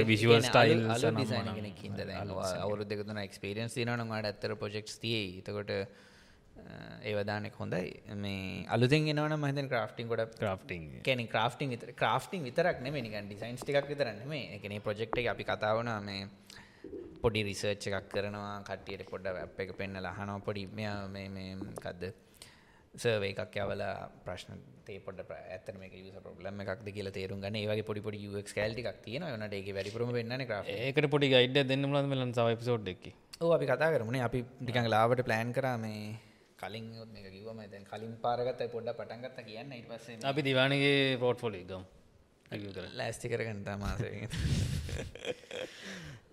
[0.04, 0.86] විශුවල් ස්ටයිල්
[2.56, 5.72] අවුරු දෙකතුන එක්ස්පිරියන්ස් තිනනවාට ඇත්තර පොජෙක්ස් තියේ තකොට
[7.02, 8.02] ඒවදානෙක් හොඳයි.
[8.16, 13.62] මේ අලුතින් එනවන මහතන් ක්‍රාෆ්ටිං ගොඩ ක්‍රාෆ්ටිං කැන ක්‍රාෆ්ටිං විතර ක්‍රාෆ්ටිං විතරක් නෙම නිකන් ඩිසයින්ස්
[13.62, 16.28] ටිකක් විතරන්න මේ එකන ප්‍රජෙක්් අපි කතාවන මේ
[17.24, 20.66] පොඩි රිසර්ච් එකක් කරනවා කටියට පොඩ්ඩ අප එක පෙන්න්න ලහනෝ පොඩි
[21.78, 22.12] කදද
[22.94, 23.82] සර්වේ එකක් යවල
[24.24, 27.56] ප්‍රශ්න තේ පොඩ ඇතන මේ යුස ප්‍රබ්ලම එකක් කියල තේරුම් ගන්න.
[27.56, 31.90] ඒවගේ පොඩි පොඩි ක් කෑල්ටි එකක් තියෙන නට ඒ වැඩිපුරම වෙන්න ඒකට පොඩි ගයිඩ දෙන්න
[31.90, 36.14] ලද මෙලන් සව පිසෝඩ් එක්කි ඕ අපි කතා කරමුණේ අපි ටිකඟ ලාවට ප්ලෑන් කරා මේ
[36.58, 36.94] කලින්
[37.34, 39.72] කිවම දැන් කලින් පාරගත්ත පොඩ්ඩ පටන්ගත්ත කියන්න.
[39.72, 41.82] ඉට පස්සේ අපි දිවානගේ පෝට් ෆොලි ගම්.
[42.94, 44.00] ලෑස්ති කරගන්න මාස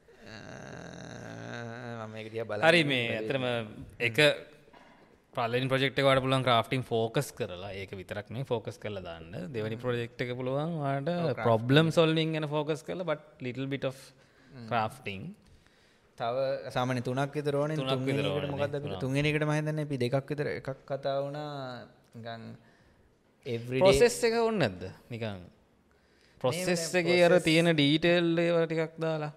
[2.64, 3.46] හරි මේ ඇතරම
[4.00, 4.18] එක
[5.34, 7.72] පලින් ප්‍රෙක්ට වට පුලන් ක්‍රෆ්ටිං ෆෝකස් කරලා.
[7.74, 9.32] ඒක විතරක් මේ ෆෝකස් කරල දාන්න.
[9.54, 13.88] දෙවනි ප්‍රජෙක්් එක පුළුවන් වාට ප්‍රොබ්ලම් සොල්ලිං ගැන ෆෝකස් කරල බට ලිටල් බිට
[14.68, 15.24] ක්‍රෆ්ටිං
[16.18, 16.36] තව
[16.70, 21.88] සාමන තුනක් විතරෝන තුනක් තුන්ගෙනකට මහිතන්න අපි දෙකක් විතර එකක් කතා වුණා.
[22.18, 22.44] ගන්
[23.80, 24.82] පොසෙස් එක ඔන්න නැද්ද?
[25.10, 25.46] නිකං
[26.42, 29.32] ප්‍රොසෙස් එක අර තියෙන ඩීටෙල් ඒවා ටිකක් දාලා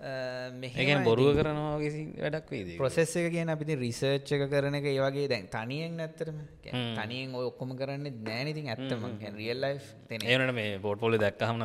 [0.00, 5.28] ඒකන් බොරුව කරනවා ගෙසි වැඩක් වේද ප්‍රොසෙස් එක කියන අපිති රිසර්ච් එක කරන එක ඒවගේ
[5.28, 9.04] දැන් තනියෙන් නැත්තරම තනියෙන් ඔය ඔක්කොම කරන්න නෑනිතින් ඇත්තම.
[9.36, 9.76] රියල් ලයි්
[10.08, 10.24] තෙන.
[10.24, 11.60] ඒනට මේ බොට් පොලි දැක්කහම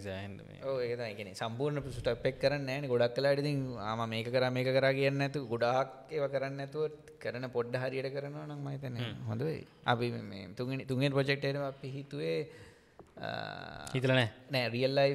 [0.00, 0.40] සෑහන්ට
[1.02, 2.86] ඒකන සම්පූර්ණ පිසුට එක් කරන්න ෑන.
[2.86, 7.82] ගොඩක් කලාටිතින් ආම මේක කර මේක කර කියන්න ඇතු ගොඩාක් ඒව කරන්න ඇතුව කරන පොඩ්ඩ
[7.82, 10.14] හරියට කරනවා නම් මහිතන හොඳයි අපි
[10.56, 12.40] තුගෙන තුන්ගෙන් ප්‍රජෙක්්ටට අපි හිතුවේ
[13.92, 15.14] හිතල නෑ නෑ රියල් ලයි්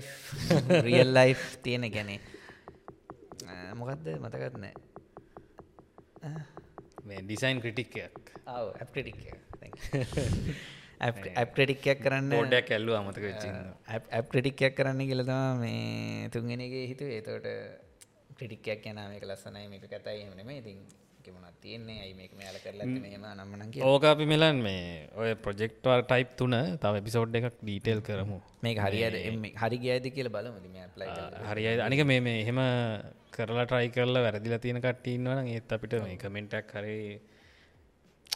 [0.84, 2.20] රියල් ලයි් තියෙන ගැනේ
[3.76, 4.74] මොකක්ද මතකත් නෑ.
[7.06, 9.18] මේ ඩිසයින් ක්‍රටික්කයක් ඇප්ටික්
[11.36, 13.26] ඇප්ටික්යක් කරන්න ෝඩයක් ඇල්ලු අමතක
[14.12, 17.50] ඇප්ටික්යක් කරන්න කියලතම මේ තුන්ගෙනගේ හිතු ඒතවට
[18.38, 20.80] ක්‍රටික්යක් කියන මේක ලස්සනයි මේක කතයි එමන මේ ඉතින්
[21.26, 21.98] කිමුණත් තියෙන්නේ?
[22.04, 24.82] ඇයි මේක මේල කරලා මෙම නම්මන ඕක අපි මෙලන් මේ
[25.22, 28.40] ඔය ප්‍රජෙක්ටවර් ටයිප් තුන තව එපිසෝඩ් එකක් ඩීටේල් කරමු.
[28.64, 29.20] මේ හරියට
[29.62, 31.08] හරි ගෑද කියල බලමති මේ ප්ලයි
[31.52, 32.60] හරියි අනික මේ මේ එහෙම
[33.38, 37.16] කරලා ට්‍රයි කරලා වැරදිලා තියෙන කට්ටඉන්නවන ඒත් අපිට මේ කමෙන්ටක් කරේ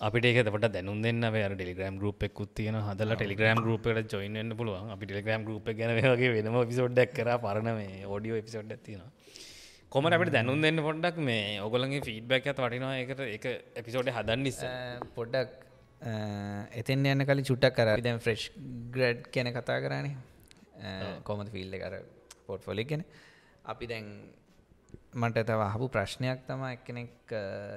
[0.08, 1.22] අපිට දැනුම් දෙන්න.
[1.36, 4.92] වැ ටෙලිග්‍රම් ගරුප් එක්කුත් තියෙන හදල ටෙලිග්‍රම් ගරුපට ජොයින්න පුළුවන්.
[4.96, 7.30] අපි ටෙලිග්‍රම් ගරුප් ගැන වගේ වෙනම පිසෝඩ්ඩක් කර.
[7.46, 9.02] පරණ මේ ෝඩියෝ එපිසෝඩ් තින
[9.92, 14.60] කොමට අපට දැනුම් දෙන්න පොඩ්ඩක් මේ ඔගලගේ ෆීඩ්බැක් ඇත වටිනවා එකට එක එපිසෝඩ් හදන්න නිස
[15.16, 15.56] පොඩ්ඩක්
[16.74, 18.50] එතෙන් යන්න කලින් චුට්ටක් කර දැන් ෆ්‍රෙස්්
[18.94, 21.96] ග්‍රඩ් කියන කතා කරන්නේ කොමද ෆිල්ල කර
[22.46, 23.04] පොට් ෆොලි ගැන?
[23.66, 24.06] අපි දැන්
[25.16, 27.34] මට තව හපු ප්‍රශ්නයක් තම එක්කෙනෙක්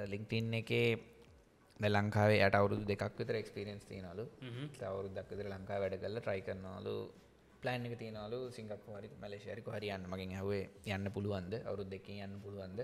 [0.07, 0.87] ලිංක්ටින් එකේ
[1.79, 4.29] ලංකාවේ යට අවුරුදු දෙකක් විතර එක්ස්පිරෙන්ස් තියනලු
[4.85, 6.95] අවුරුදක් විතර ලංකා වැඩ කල්ල ට්‍රයි කරනලු
[7.63, 10.07] ප්ලෑන් එක තියනලු සිංගප්පු හරි මලේශයරික හරි යන්න.
[10.07, 11.53] මගින් හවේ යන්න පුළුවන්ද?
[11.63, 12.83] අවුරුද් දෙකින් යන්න පුළුවන්ද?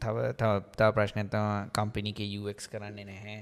[0.00, 3.38] තව තව ප්‍රශ්නතම කම්පිනික UX කරන්නේ නැහැ.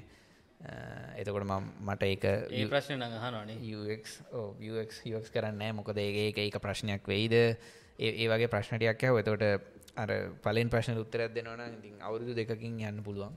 [1.16, 2.24] එතකොට මට ඒක
[2.70, 2.98] ප්‍රශ්න
[5.06, 7.34] UX කරන්න මොකද ඒ ඒක ප්‍රශ්නයක් වෙයිද?
[7.98, 9.44] ඒ වගේ ප්‍රශ්නටයක් ඇව එතකොට
[9.96, 10.10] අර
[10.42, 13.32] පලෙන් ප්‍රශ්න උත්තරයක් දෙනවන ඉතින් අවුරුදු දෙකින් යන්න පුළුවන්.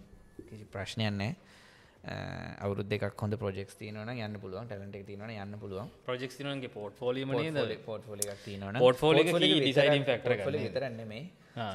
[0.50, 1.36] කිසි ප්‍රශ්නයන්නේ
[2.04, 5.90] අවුරු දෙක් හොඳ ප්‍රජෙක් තියනවන යන්න පුළුවන් ටලට තිනවන යන්න පුළුවන්.
[6.06, 6.32] ප්‍රජෙක්
[6.62, 7.30] ගේ පෝට් ෆෝලිම
[7.86, 9.24] පෝට් ෆෝලි තියනවන පෝට් ෆෝලි
[10.58, 11.26] විතරන්න මේ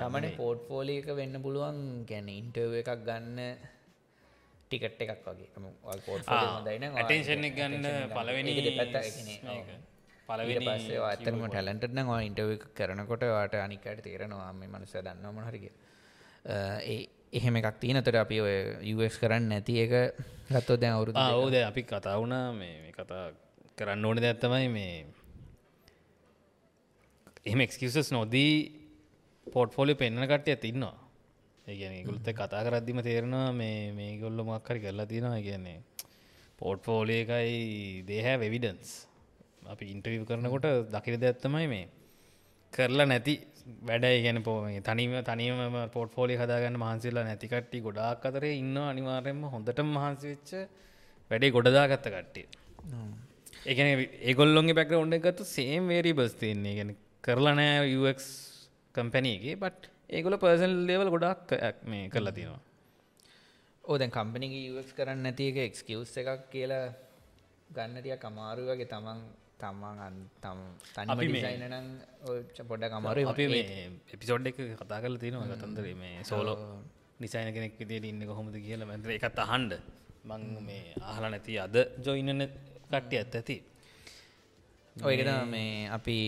[0.00, 3.38] සමන පෝට් ෆෝලි එක වෙන්න පුළුවන් ගැන ඉන්ටර්ව එකක් ගන්න
[4.64, 5.48] ටිකට් එකක් වගේ.
[6.96, 8.52] අටේෂන් ගන්න පලවෙනි
[10.28, 15.66] පලවෙනි පස්සේ ඇතරම ටැලන්ටන වා ඉන්ටව කරනකොට වාට අනිකට තේරෙනවා මේ මනුස දන්නවම හරික
[16.46, 16.98] ඒ
[17.34, 18.56] එහෙම එකක් තියනතට අපි ඔය
[19.00, 19.92] යස් කරන්න නැති එක
[20.50, 23.24] ගත්තෝ දැන් අවුරු ඕද අපි කතා වුණා මේ කතා
[23.76, 24.96] කරන්න ඕන දැත්තමයි මේ
[27.44, 28.52] එහෙම එක්කසස් නොදී
[29.46, 31.04] පොට්ෆෝලි පෙන්න්න කට්ටිය තින්නවා
[31.66, 35.40] ඒගැන ගුල්ත කතා කරද්දිම තේරෙනවා මේ මේ ගොල්ල මක්කරි කරලා තියෙනවා.
[35.40, 35.78] කියන්නේ
[36.58, 38.90] පෝට්ෆෝලිය එකයි දේහැ වෙවිඩන්ස්
[39.66, 41.86] අපි ඉන්ටවිව කරනකොට දකිර දැත්තමයි මේ.
[42.72, 43.34] කරලා නැති
[43.64, 49.80] වැඩයි ගැන පෝම තනිම තනියම පොට් ෆෝලි හදාගන්න මහන්සිල්ලා නැතිකට්ටි ගොඩාක් අතරේ ඉන්න අනිවාර්යෙන්ම හොඳට
[49.86, 50.50] මහන්සි වෙච්ච
[51.30, 52.46] වැඩේ ගොඩදාගත්ත කට්ටිය.
[53.66, 53.88] ඒගැන
[54.22, 56.74] ඒගොල්ලොන්ගේ පැක ඔන්න ගත්තු සේම් වේරි බස් තියන්නේ.
[56.78, 56.92] ගැන
[57.24, 58.18] කරලනෑ UX
[58.94, 62.62] කම්පැනීගේ බට් ඒගොල පර්සල් ලේවල් ගොඩක් මේ කරලා තියෙනවා.
[63.84, 66.84] ඕදැන් කම්පනික UX කරන්න නැති එක එක්ස්කවස් එකක් කියලා
[67.70, 69.24] ගන්නටිය කමාරු වගේ තමන්
[69.60, 70.60] තමන් තම්
[70.94, 71.88] තනි ඩිසයිනනම්
[72.70, 73.84] පොඩ කමර අපි මේ
[74.14, 75.50] එපිසෝඩ් එක කතා කල තියෙනවා.
[75.52, 76.56] ගතන්දර මේ සෝලෝ
[77.20, 78.88] නිසයින කෙනෙක් විදියට ඉන්න කොහොමද කියලා.
[78.90, 79.72] මැතර එකත් අහන්ඩ
[80.24, 81.76] මං මේ අහලා නැති අද
[82.06, 82.42] ජොයිනන
[82.84, 83.34] කට්ටිය ඇත්.
[83.34, 83.56] ඇති
[84.96, 86.18] ඔයකද මේ අපි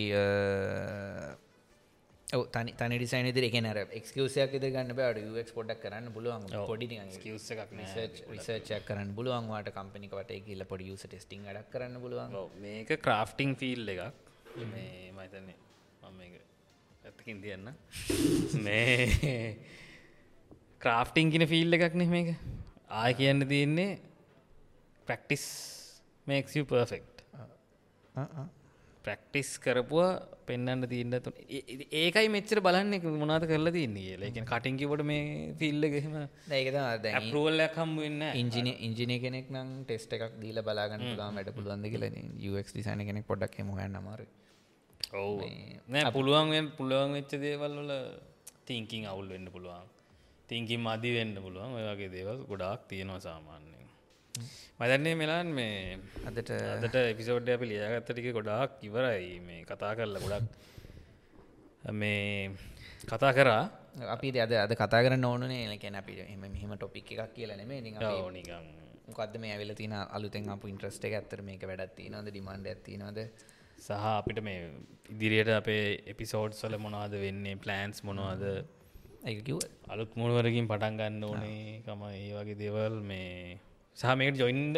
[2.27, 6.43] තනි ඩිසයින දිර එකනර එක්කවසයක් ද ගන්න බට ක් පොඩක් කරන්න පුළුවන්.
[6.67, 6.87] පොඩි
[8.29, 12.35] රිසර්චක් කරන්න පුළුවන්වාට කම්පනිකට කියල පොඩි යුස ටෙස්ටිං ඩක් කරන්න පුළුවන්.
[12.59, 14.03] මේක ක්‍රාෆ්ටිං ෆිල් එකක්.
[14.67, 15.55] මේ මතන්නේ
[16.03, 16.19] මම
[17.05, 17.71] ඇත්තකින් තියන්න.
[18.59, 19.57] මේ
[20.79, 22.35] ක්‍රාෆ්ටිං කින ෆිල් එකක් නෙ මේක.
[22.91, 23.99] ආය කියන්න තියන්නේ
[25.07, 25.45] ප්‍රක්ටිස්
[26.27, 27.07] මේක්සිය පර්ෆෙක්්
[29.07, 30.09] ප්‍රක්ටිස් කරපුවා
[30.47, 31.33] පෙන්න්න තිීන්න තු
[32.01, 35.27] ඒකයි මෙච්චර බලන්න මොනාද කරලා තින්නේ ලකෙන කටින්කිවට මේ
[35.59, 36.17] ෆිල්ලගෙම
[36.53, 41.93] ඒකත රෝල්ලයක් හම් වෙන්න ඉංජින ඉංජිනය කෙනෙක් නම් ටෙස්ට එකක් දීල බලාගන්න ලා මට පුළුවන්ද
[41.93, 42.09] කියල
[42.57, 44.21] ක් දිසාන කෙනෙක් පොඩක් හන්න අමාර
[45.13, 45.47] ඔවු.
[45.87, 47.93] නෑ පුළුවන් පුළුවන් වෙච්ච දේවල් වල
[48.65, 49.85] තිංකින් අවුල් වෙන්න පුළුවන්.
[50.49, 51.71] තිංකින් මදි වෙන්න පුළුවන්.
[51.71, 53.76] ඔය වගේ දේවල් ගොඩාක් තියෙනවා සාමාන්‍යයෙන්
[54.79, 60.45] මදන්නේ මෙලාන් මේ අදට අදට එපිසෝඩ්ඩ අපි ලියගත්තටික ගොඩාක් ඉවරයි මේ කතා කරලා ගොඩක්.
[61.93, 62.51] මේ
[63.03, 63.63] කතා කරා.
[64.07, 68.65] අපි අද අද කතා කර ඕනේ ලකැන අපි එම මෙහම ටොපික් එකක් කියලන මේ නිකන්.
[69.07, 71.13] මොකක්ද මේ ඇවිල තින අලුතෙන් අප ඉන්ට්‍රස්ට එක?
[71.13, 73.19] ඇත්තර මේක වැඩත්ති නොද ඩිමන්ඩ ඇතිනොද
[73.79, 74.57] සහ අපිට මේ
[75.09, 75.83] ඉදිරියට අපේ
[76.13, 77.55] එපිසෝඩ් සල මොනවාද වෙන්නේ?
[77.57, 78.43] ප්ලෑන්ස් මොනවාද?
[79.25, 79.57] ඒකිව
[79.87, 81.81] අලුත් මුණුවරකින් පටන් ගන්න ඕනේ.
[81.85, 83.59] කම ඒ වගේ දේවල් මේ
[83.97, 84.75] සහමකට ජොයින්ඩ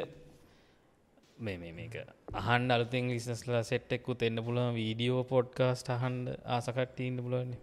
[1.38, 1.96] මේ මේ මේක
[2.42, 7.60] අහන් අලුතෙන් ලිස්නස්ලා සෙට්ටෙක්කුත් එන්න පුළුවන් වීඩියෝ පොඩ්කාස්ට අහන්ඩ ආසකට්ටඉන්න පුළුවන්නේ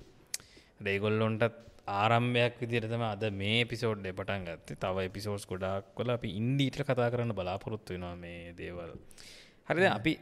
[0.81, 1.57] රේගොල්ලොන්ටත්
[1.95, 4.77] ආරම්භයක් විදිරතම අද මේ පිසෝඩ් පටන් ගත්තේ.
[4.77, 8.93] තව පිසෝස් ගොඩක් කොල අපි ඉන්ඩීට කතා කරන්න බලාපොරොත්තු වෙනවා මේ දේවල්.
[9.69, 10.13] හරිද අපි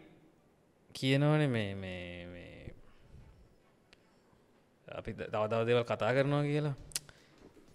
[0.90, 2.74] කියනවන මේ මේ
[4.88, 6.76] අපි තවදව දේවල් කතා කරනවා කියලා.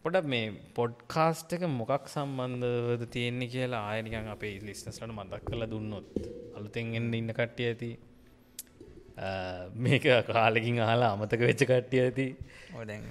[0.03, 6.07] පොඩ මේ පොඩ්කාස්ට එක මොකක් සම්බන්ධවද තියෙන්නේ කියලා ආයනිකන් අපේ ලිස්නස්ලට මතක් කළ දුන්නොත්.
[6.55, 7.91] අලුතෙන්ගෙන්න්න ඉන්න කට්ටිය ඇති.
[9.77, 12.27] මේක කාලෙකින් ආලා අමතක වෙච්ච කට්ටිය ඇති.
[12.73, 13.03] ඕදැන්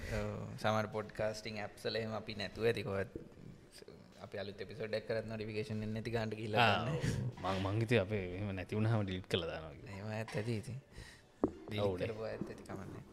[0.56, 3.20] සමර පොඩ්කාස්ටිං ඇප්සලේම අපි නැතුව ඇතිකොත්
[4.22, 6.72] අප අලු පිසෝඩක් කරත් නොටිකේෂන් නැති ගන්නට කියලා
[7.44, 10.74] මං මංගිත අපේ නැතිවුණහම ඩිට් කළ දානවා ඒම ඇත් ඇති ඇති
[12.64, 13.04] කමන්නේ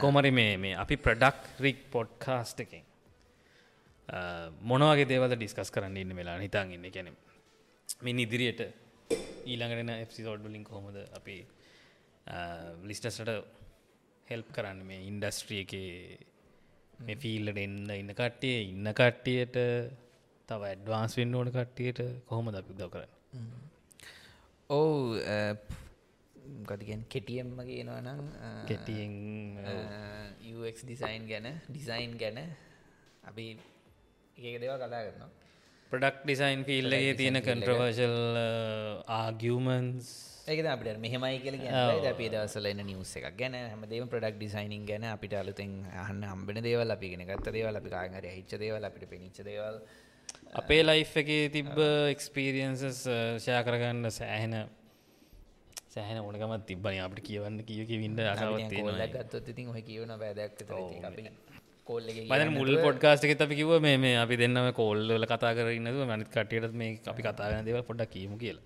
[0.00, 2.84] කොමරි මේ අපි ප්‍රඩක් රික් පොඩ්කාස්ට එකෙන්.
[4.70, 6.86] මොනවගේ දේවල ඩිස්කස් කරන්න ඉන්න වෙලා හිතාන් ඉන්න?
[6.94, 7.12] කැනෙ
[8.06, 8.60] මින් ඉදිරියට
[9.46, 11.36] ඊළඟටන එප්සිසෝඩ්ලින් කොහොමද අපි
[12.90, 13.32] ලිස්ටස්ට
[14.26, 14.84] හෙල්ප් කරන්න?
[14.86, 15.74] මේ ඉන්ඩස්ට්‍රිය එක
[17.06, 19.56] මේ ෆීල්ලට එන්න ඉන්න කට්ටිය ඉන්න කට්ටියට
[20.48, 23.12] තව ඇඩ්වාන්ස් වෙන්න ඕන කට්ටියට කොහොම ද පිදව කරන්න?
[24.70, 25.16] ඔවු
[26.64, 28.20] ගතිගෙන් කෙටියම්ම කියනවා නම්
[28.66, 29.14] කෙටියෙන්
[30.54, 32.38] UX ඩිසයින් ගැන ඩිසයින් ගැන
[33.24, 33.46] අපි
[34.38, 35.30] ඒක දෙවා කතා කරනවා.
[35.92, 38.18] ප්‍රඩක්් ඩිසයින් ෆිල්ලගේ තියෙන කන්ට්‍රවර්ශල්
[39.12, 40.12] ආගියමන්ස්
[40.44, 45.04] ඒක අපිට මෙහමයි කියල ගැ අපි දවසල එන්න නිවස එකක් ගැන හමදේම ප්‍රඩක් ඩිසයිනින් ගැන
[45.06, 49.38] අපිට අලුතෙන් අහන්න හම්බෙන දේවල් අපි ගෙන ගත්ත දේවල් අපි කාගර හිච්ච දේවල් අපිට පිනිච්ච
[49.44, 49.78] දේවල්.
[50.54, 51.78] අපේ ලයිෆ් එක තිබ්බ
[52.10, 53.02] එක්ස්පීරියන්සස්
[53.38, 54.56] ෂයා කරගන්න සෑහෙන
[55.92, 58.76] සෑහන ඕනකමත් තිබ්බන අපට කියවන්න කියක වින්ඩ අසාවත්
[59.14, 60.12] ගත්තොත් ඉතින් ඔහ කියවන
[61.84, 66.74] කොල්ල මන මුල් පොඩ්කාස්ට එක අපි කිව මේ අපි දෙන්නම කොල්ල කතා කරන්නද මනිත් කටයට
[66.74, 68.64] මේ අපි කතාගන දේව පොඩ්ඩක් කියමු කියලා.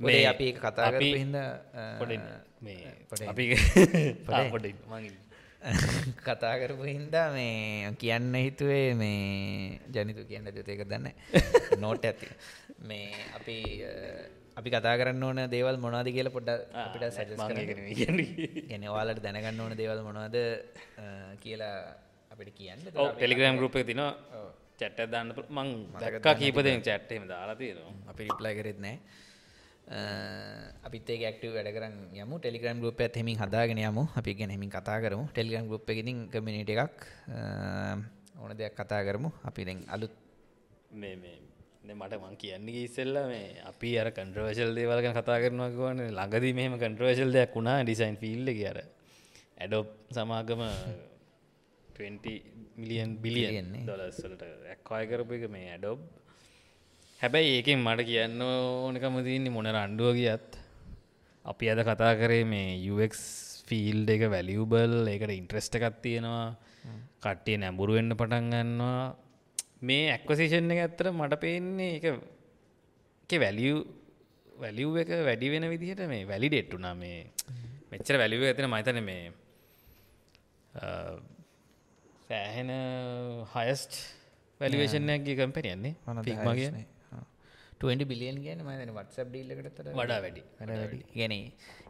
[0.00, 1.36] මේ අපි කතා හිද
[1.98, 2.12] පොඩ
[2.60, 2.80] මේ
[3.28, 3.44] අපි
[4.52, 4.66] පොඩ
[6.26, 11.10] කතා කරපු හින්දා මේ කියන්න හිතුවේ මේ ජනිතු කියන්න දතයක දන්න
[11.78, 12.30] නෝට ඇති.
[12.82, 13.58] මේ අපි
[14.58, 16.50] අපි කතා කරන්න ඕන දේවල් මොනාද කියල පොඩ්ඩ
[16.84, 17.36] අපිට සැජස්
[18.70, 20.36] ගැන වාලට දැනගන්න ඕන දේවල් මොනවාද
[21.44, 21.74] කියලා
[22.32, 22.80] අපිට කියන්න.
[23.18, 24.02] ටෙලිග්‍රම් ගරුප තින
[24.80, 25.68] චැට්ට දන්න මං
[26.02, 27.92] දක්කා කීපදෙන් චැට්ටේම දාලා තියෙනවා.
[28.12, 28.96] අපි රිප්ලයි කරෙත් නෑ.
[30.86, 32.32] අපිත් ක්ටව වැඩ කරන්න යම.
[32.38, 34.04] ටෙලිග්‍රම් ගරුප ඇහෙමින් හදාගෙන යමු.
[34.20, 35.24] අපි ගැන හෙමින් කතා කරමු.
[35.32, 36.98] ටෙලිගම් ගරුප් එකඉතින් කමිනිට එකක්.
[38.40, 39.32] ඕන දෙයක් කතා කරමු.
[39.48, 40.14] අපි දැන් අලුත්
[41.02, 41.38] මේ මේ
[41.84, 47.32] මට මං කියන්නේ ඉස්සෙල්ල මේ අපි අර කන්ට්‍රවර්ශල් දේවල්ග කතා කරනවා ගවන ළඟදී මෙහම කන්ට්‍රවර්ශල්
[47.32, 48.78] දෙයක් වුණා ඩිසයින් ෆිල්ල කියර
[49.58, 50.62] ඇඩොප් සමාගම
[51.96, 52.34] 20
[52.76, 55.98] මිලියන් බිලියන් දොලස්වලට ඇක්වාය කරපු එක මේ ඇඩොබ්
[57.20, 60.48] හැබැයි ඒකෙන් මට කියන්න ඕනකම තින්නේ මොන රණ්ඩුව ගියත්.
[61.44, 63.12] අපි අද කතා කරේ මේ UX
[63.66, 66.48] ෆිල් එක වැලියබල් ඒකට ඉන්ට්‍රස්ට එකත් තියෙනවා.
[67.22, 69.02] කට්ටිය නැඹුරු වෙන්න පටන් ගන්නවා
[69.82, 73.74] මේ ඇක්වසිෂන් එක ඇත්තර මට පේන්නේ එක වැලිය
[74.54, 77.18] වැලිව් එක වැඩි වෙන විදිහට මේ වැලි ඩෙට්ටුනා මේ
[77.92, 79.22] මෙච්චර වැලිව ඇතින මතන මේ
[82.28, 82.72] සෑහෙන
[83.54, 84.00] හයස්ට්
[84.60, 86.70] වැලිවේෂණයක්ගේ කම්පැනියන්නේ ෆික්මගේ
[87.82, 90.42] 20 බිලියන් කියන මන වත්සබ් ඩීල්ලකට තර වඩා වැඩි.
[91.16, 91.32] ගැන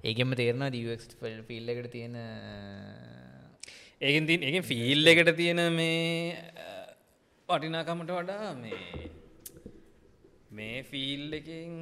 [0.05, 2.17] ඒකෙම තේරවා දක් ෆිල් එකට තියෙන
[4.01, 5.93] ඒකෙන් තින් එක ෆිල් එකට තියෙන මේ
[7.49, 9.09] වටිනාකමට වඩා මේ
[10.51, 11.73] මේ ෆිල් එකින්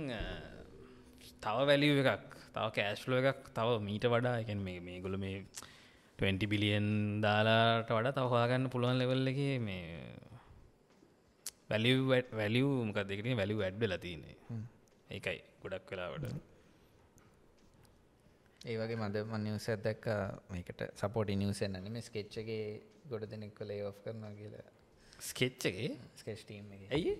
[1.45, 5.37] තව වැලිව එකක් තව කෑශ්ලෝ එකක් තව මීට වඩා එකන් මේ මේ ගොල මේ
[6.19, 6.89] 20 බිලියන්
[7.25, 9.85] දාලාට වඩා තව හොයාගන්න පුළුවන් ලෙවල් එක මේ
[11.71, 11.99] වැලිව්
[12.33, 14.37] වැලිව් මොකක් දෙකට වැලිව් ඇඩ්ඩල තියන්නේ.
[15.11, 16.27] ඒකයි ගොඩක් වෙලාවට.
[18.63, 20.07] ඒවගේ මද මනිවස දැක්ක.
[20.51, 22.61] මේකට සපෝට නිවසෙන් අනිම ස්කෙච්චගේ
[23.11, 24.80] ගොඩ දෙනෙක් කොලේ ඔ් කරනවා කියලා
[25.21, 27.12] ස්කෙච්චගේ ස්කෙස්ටීම් ඇයි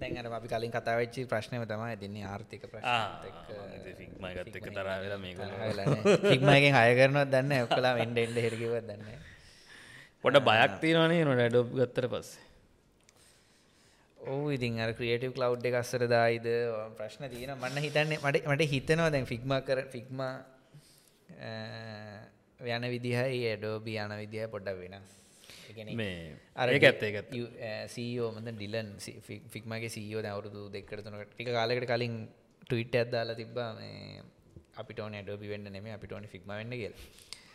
[0.00, 2.70] දැන්ට අපි කලින් කතාවච්චි ප්‍රශ්නය තමයි දෙන්නේ ආර්ථික එක
[4.68, 5.38] තරවෙලා මේක
[6.24, 9.04] ෆික්මගෙන් හය කරනවත් දන්න ඔක්කලා වෙන්ඩ එන්ඩ හෙරකිව දන්න
[10.24, 12.42] පොඩ බයක් තියෙනවානේ නොට ඩොබ් ගත්තර පස්සේ?
[14.18, 16.46] ඕ ඉතින් අර ක්‍රියටව කලව් එක අස්සර දායිද?
[16.98, 20.20] ප්‍රශ්න තියෙන මන්න හිතන්නේ මට මට හිතනවා දැන් ෆික්ම කර ෆික්ම
[22.68, 25.21] යන විදිහයි ඇඩෝබි යන විදිහ පොඩ්ඩක් වෙනස්
[27.94, 28.92] සීෝ මද ඩිලන්
[29.54, 32.16] ෆික්මගේ සීෝ අවුරුදු දෙක්කරතුනට ටික කාලෙකට කලින්
[32.62, 34.22] ටවිට් ඇත්දාලා තිබ්බා මේ
[34.80, 36.94] අපිට ඕන ඩෝබි වෙන්න නෙම අපිට ඕන ෆික්ම වෙන්න කියල.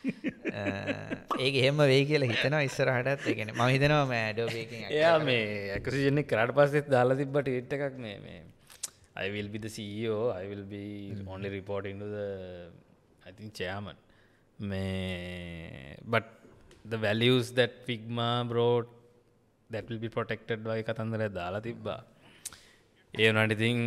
[1.44, 3.26] ඒක එහෙම වේ කියලා හිතනවා ඉස්සරහටත්.
[3.32, 5.48] ඒගෙන ම හිතනවා මේ ඩෝබේකින් එයා මේ
[5.78, 8.40] ඇකසිජනෙ කරට පස්සෙත් දාලා තිබ්බට ඉට් එකක් මේ මේ
[11.16, 11.28] mm.
[11.28, 12.28] only reporting to the
[13.26, 13.98] I think chairman.
[14.60, 16.26] මේ but
[16.92, 18.90] the values that Figma brought
[19.70, 21.96] that will be protected by කතන්දර දාලා තිබ්බා.
[23.14, 23.78] ඒ වනට ඉතින්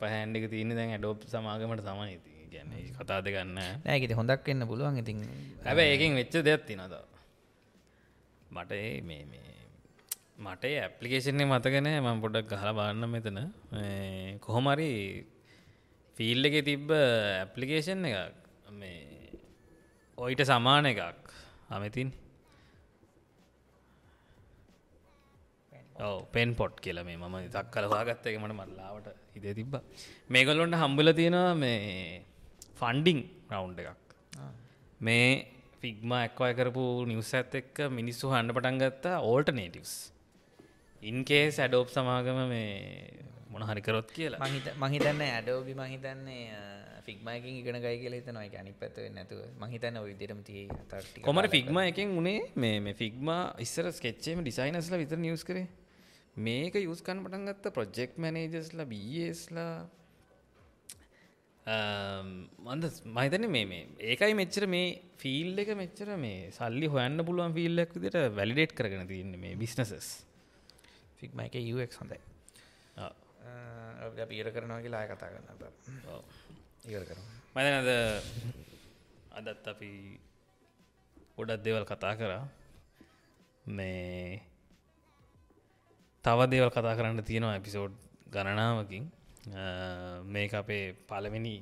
[0.00, 4.98] පහැන්ඩික තියන දැන් ඇඩෝප් සමාගමට තමයි ඉති ගැන කතා දෙගන්න නෑගෙත හොඳක් වෙන්න පුළුවන්.
[5.02, 5.18] ඉතින්
[5.66, 6.94] හැබ ඒකින් වෙච්ච දෙයක් තිනද
[8.56, 8.72] මට
[9.08, 9.48] මේ මේ
[10.46, 13.40] මට ඇපලිකේෂන්නේ මතගෙන මම පොඩක් ගහල බාන්න මෙතන.
[14.46, 14.90] කොහොමරි
[16.16, 18.38] ෆිල් එක තිබ්බ ඇපලිකේෂන් එකක්.
[18.80, 18.98] මේ
[20.18, 21.20] ඔයිට සමාන එකක්.
[21.74, 22.08] අමතින්
[26.08, 29.74] ඔව පෙන් පොට් කියල මේ මම තක් කලවාගත්ත එක මට මල්ලාවට හිද තිබ්බ.
[30.34, 31.80] මේගොල්ලොන්ට හම්බල තියෙනවා මේ
[32.80, 33.20] ෆන්ඩිං
[33.50, 33.98] රවුන්් එකක්.
[35.00, 35.26] මේ
[35.82, 39.94] ෆිග්ම ඇක්වය කරපු නිවස ඇත් එක්ක මිනිස්සු හන්න පටන් ගත්තා ඕල්ට නේටවස්
[41.02, 42.68] ඉන්කේ සැඩෝප් සමාගම මේ
[43.52, 44.40] මොන හරිකරොත් කියලා.
[44.44, 46.42] මහිත මහිතන්න ඇඩෝබි මහිතන්නේ
[47.06, 49.40] ෆික්මයකින් ඉගෙන ගයි කියල එක අනි පැත්ව නැතුව.
[49.62, 50.64] මහිතන්න ඔවිදිරම තිය
[51.26, 52.40] කොමට ෆික්ම එකෙන් උනේ?
[52.56, 55.66] මේ ෆික්මා ඉස්සර ස්කෙච්චේම ඩිසයිනස්ල විතර නිියස් කරේ
[56.40, 59.72] මේක යුස්කන් පටන් ගත්ත ප්‍රොජෙක්් මනේජස්ලා බස්ලා
[61.66, 62.84] මන්ද
[63.16, 68.18] මහිතන මේ මේ ඒකයි මෙච්චර මේ ෆිල් එක මෙච්චර මේ සල්ලි හොයන්න පුළුවන් ෆිල්ලක් විදිට
[68.36, 70.10] වැලිඩේට් කරගෙන තියන්න මේ බිස්නසස්
[71.18, 72.20] ෆික්ම එක යක් හොඳයි.
[74.28, 75.48] පීර කරනවා කියලා කතා කරන්න
[76.86, 77.22] ඉවර කරු
[77.54, 77.90] මදනද
[79.38, 79.90] අදත් අපි
[81.36, 82.44] ගොඩත් දෙවල් කතා කරා.
[83.68, 84.42] මේ
[86.24, 87.94] තව දේවල් කතා කරන්න තියෙනවා එපිසෝඩ්
[88.34, 89.04] ගණනාවකින්.
[90.26, 91.54] මේක අපේ පලවෙනි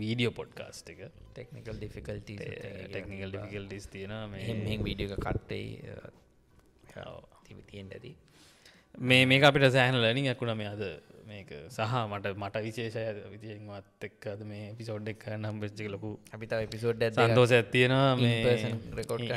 [0.00, 1.00] වීඩියෝ පොඩ්කාස්ට් එක.
[1.30, 2.30] ටෙක්නිකල් ඩිෆිකල්ට
[2.88, 5.66] ටෙක්නිකල් ඩිෆිකල්ටිස් තියෙන මේ වීඩියක කට්ටයි
[7.44, 8.12] තිවිතියෙන් ඇති
[9.02, 10.82] මේ මේක අපිට සෑහන ලනින් ඇකුණ මේ අද
[11.28, 13.02] මේක සහ මට මට විශේෂය
[13.32, 18.54] විතියෙන්වත් එක්කද මේ පිසෝඩ් එක් නම් වෙච්චි ලොකු අපිත පිසෝඩ් සන්තෝස ඇත්තියෙනවා මේ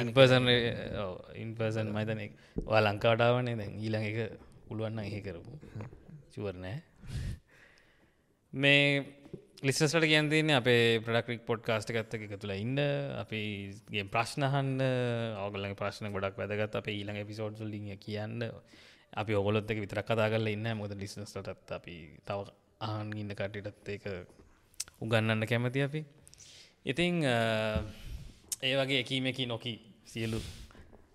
[0.01, 0.51] ඉන්පර්සන්
[1.37, 2.21] ඉන්පර්සන් මයිතන
[2.65, 3.73] වා ලංකාටාවනේ දැන්.
[3.77, 4.19] ඊළඟ එක
[4.67, 5.57] පුළුවන්න එහෙ කරපු.
[6.33, 6.77] චුවරනෑ
[8.53, 8.85] මේ
[9.61, 12.79] ලිස්සට කියන්තින්නේ අපේ ප්‍රඩක්රික් පොඩ් කාස්ට ගත්ත එක තුළ ඉන්න.
[13.17, 14.71] අපිගේ ප්‍රශ්නහන්න
[15.37, 16.75] අවගලගේ ප්‍රශ්න ගොඩක් වැදගත්.
[16.75, 18.47] අප ඊළඟ පිසෝඩ් ලිිය කියන්න
[19.13, 21.95] අපි ඔගොලොත් එක විතර කතා කරල ඉන්න මොද ලිස්නස්ටත් අපි
[22.25, 22.39] තව
[22.81, 24.05] ආන් ඉන්න කටටත් ඒක
[25.01, 26.01] උගන්නන්න කැමති අපි.
[26.85, 29.73] ඉතිං ඒ වගේ එකීමකි නොකි
[30.05, 30.39] සියලු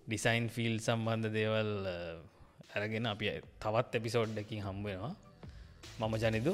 [0.06, 1.70] ඩිසයින් ෆිල් සම්බන්ධ දේවල්
[2.74, 3.32] ඇරගෙන අපි
[3.62, 5.14] තවත් එපිසෝඩ්ඩකින් හම්බෙනවා
[6.00, 6.52] මම ජනිදු.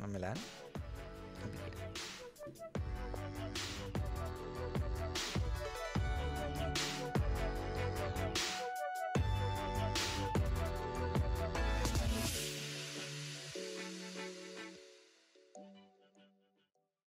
[0.00, 0.38] මමලාන්